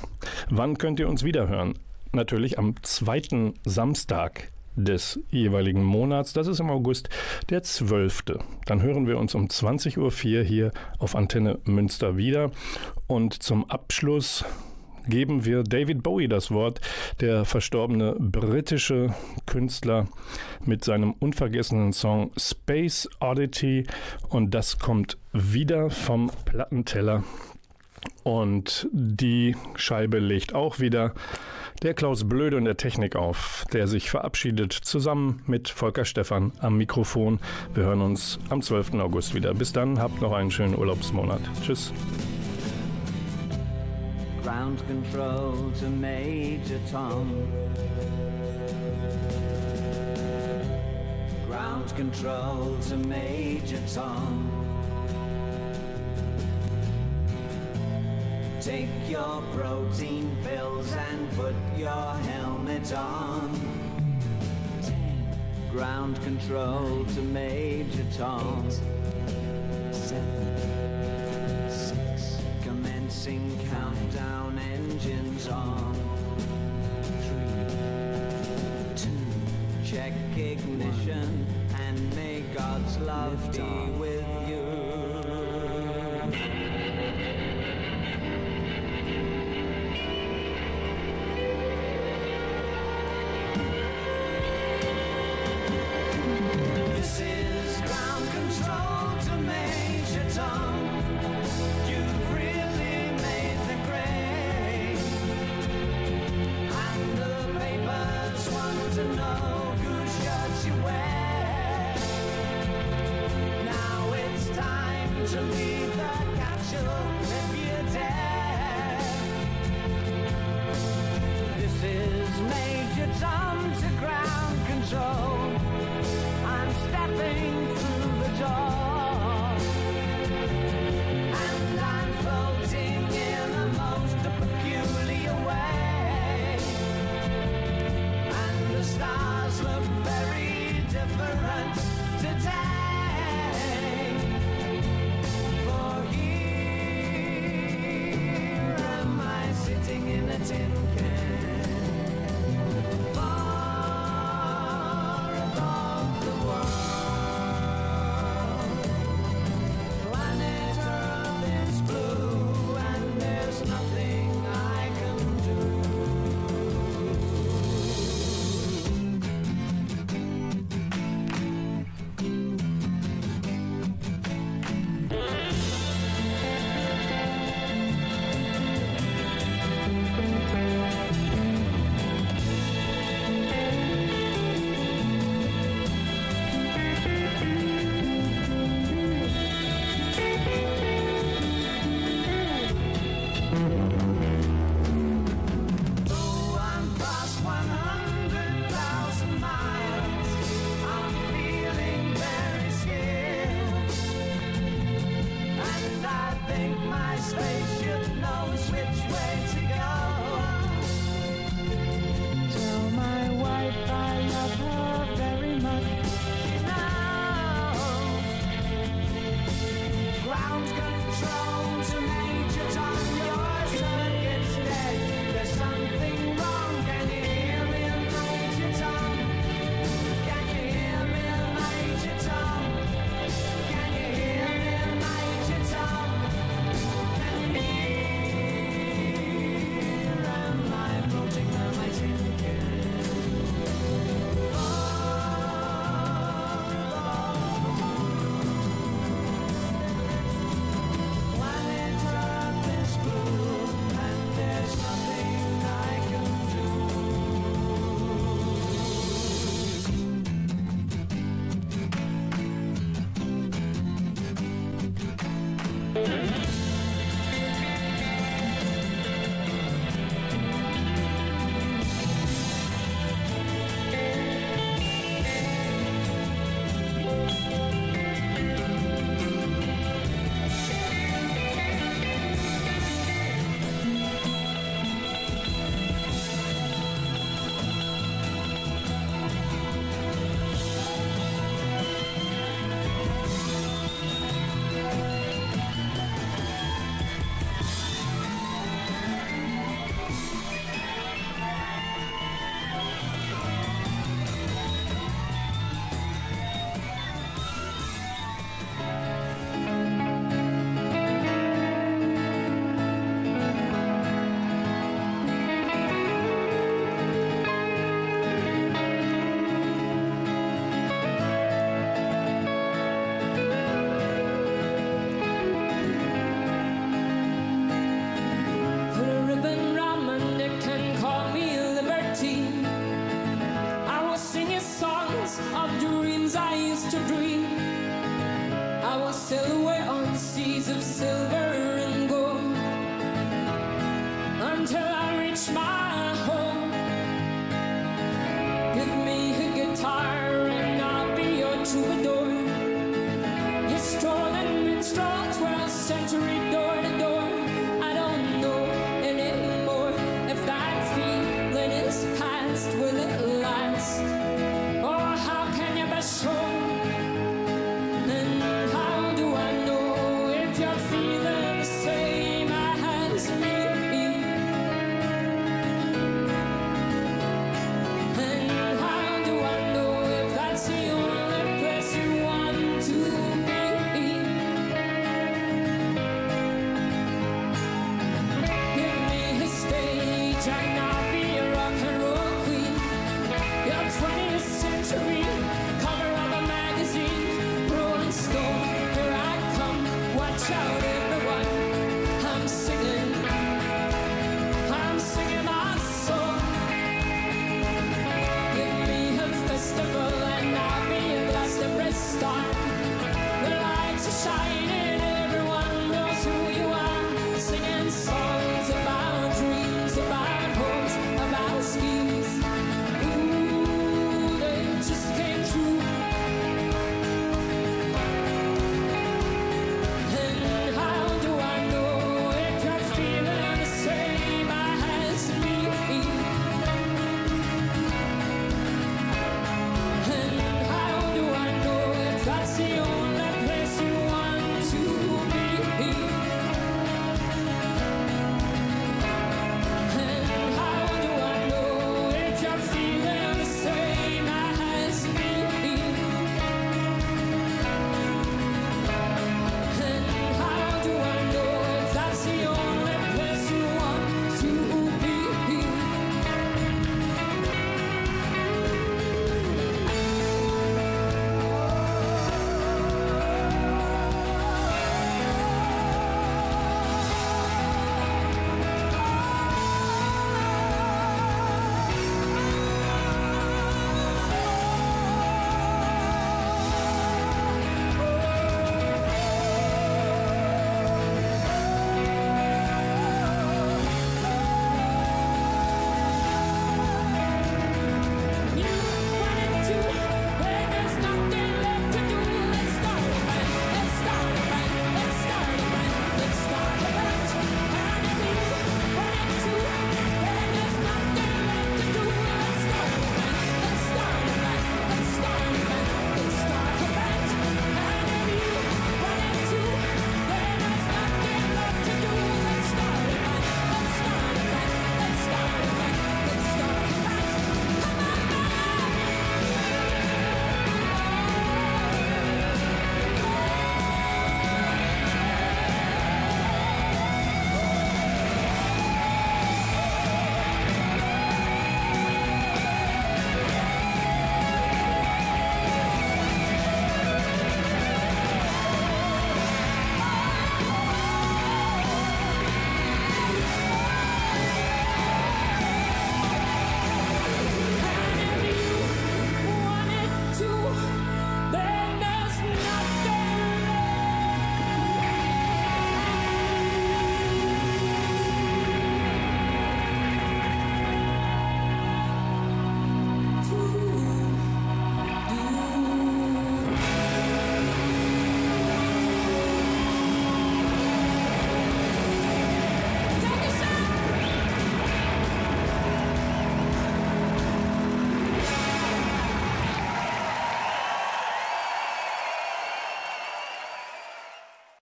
Wann 0.50 0.78
könnt 0.78 1.02
ihr 1.02 1.10
uns 1.10 1.24
wiederhören? 1.24 1.78
Natürlich 2.14 2.58
am 2.58 2.82
zweiten 2.82 3.56
Samstag 3.66 4.52
des 4.76 5.20
jeweiligen 5.30 5.84
Monats. 5.84 6.34
Das 6.34 6.48
ist 6.48 6.60
im 6.60 6.70
August 6.70 7.10
der 7.50 7.64
12. 7.64 8.24
Dann 8.66 8.82
hören 8.82 9.08
wir 9.08 9.18
uns 9.18 9.36
um 9.36 9.48
20.04 9.48 9.98
Uhr 9.98 10.44
hier 10.44 10.72
auf 11.00 11.16
Antenne 11.16 11.60
Münster 11.66 12.18
wieder. 12.18 12.52
Und 13.08 13.42
zum 13.42 13.70
Abschluss 13.70 14.46
geben 15.08 15.46
wir 15.46 15.64
David 15.64 16.04
Bowie 16.04 16.28
das 16.28 16.52
Wort, 16.52 16.82
der 17.22 17.46
verstorbene 17.46 18.16
britische 18.18 19.14
Künstler 19.46 20.08
mit 20.66 20.84
seinem 20.84 21.14
unvergessenen 21.14 21.94
Song 21.94 22.32
Space 22.38 23.08
Oddity. 23.20 23.86
Und 24.30 24.52
das 24.52 24.80
kommt 24.80 25.18
wieder 25.32 25.90
vom 25.90 26.32
Plattenteller. 26.46 27.24
Und 28.24 28.88
die 28.92 29.56
Scheibe 29.76 30.20
legt 30.20 30.54
auch 30.56 30.80
wieder 30.80 31.14
der 31.82 31.94
Klaus 31.94 32.28
Blöde 32.28 32.58
und 32.58 32.66
der 32.66 32.78
Technik 32.78 33.16
auf, 33.16 33.66
der 33.74 33.88
sich 33.88 34.10
verabschiedet 34.10 34.74
zusammen 34.74 35.42
mit 35.46 35.70
Volker 35.70 36.06
Stephan 36.06 36.52
am 36.60 36.78
Mikrofon. 36.78 37.40
Wir 37.74 37.84
hören 37.84 38.02
uns 38.02 38.40
am 38.50 38.62
12. 38.62 38.96
August 38.96 39.34
wieder. 39.36 39.54
Bis 39.54 39.74
dann, 39.74 40.00
habt 40.00 40.22
noch 40.22 40.34
einen 40.34 40.52
schönen 40.52 40.78
Urlaubsmonat. 40.78 41.42
Tschüss. 41.62 41.94
Ground 44.44 44.80
control 44.88 45.72
to 45.80 45.90
Major 45.90 46.80
Tom. 46.92 47.32
Ground 51.48 51.96
control 51.96 52.78
to 52.90 52.96
Major 53.08 53.80
Tom. 53.94 54.55
Take 58.66 58.90
your 59.08 59.44
protein 59.56 60.36
pills 60.44 60.92
and 60.92 61.32
put 61.34 61.54
your 61.78 62.14
helmet 62.32 62.92
on. 62.94 63.52
Ground 65.72 66.20
control 66.24 67.06
to 67.14 67.22
Major 67.22 68.04
Tom. 68.18 68.68
Seven, 69.92 71.70
six, 71.70 72.42
commencing 72.64 73.56
countdown 73.70 74.58
engines 74.58 75.48
on. 75.48 75.94
Three, 77.04 77.76
two, 78.96 79.86
check 79.86 80.14
ignition 80.36 81.46
and 81.88 82.16
may 82.16 82.42
God's 82.56 82.98
love 82.98 83.52
be 83.52 83.92
with 84.00 84.05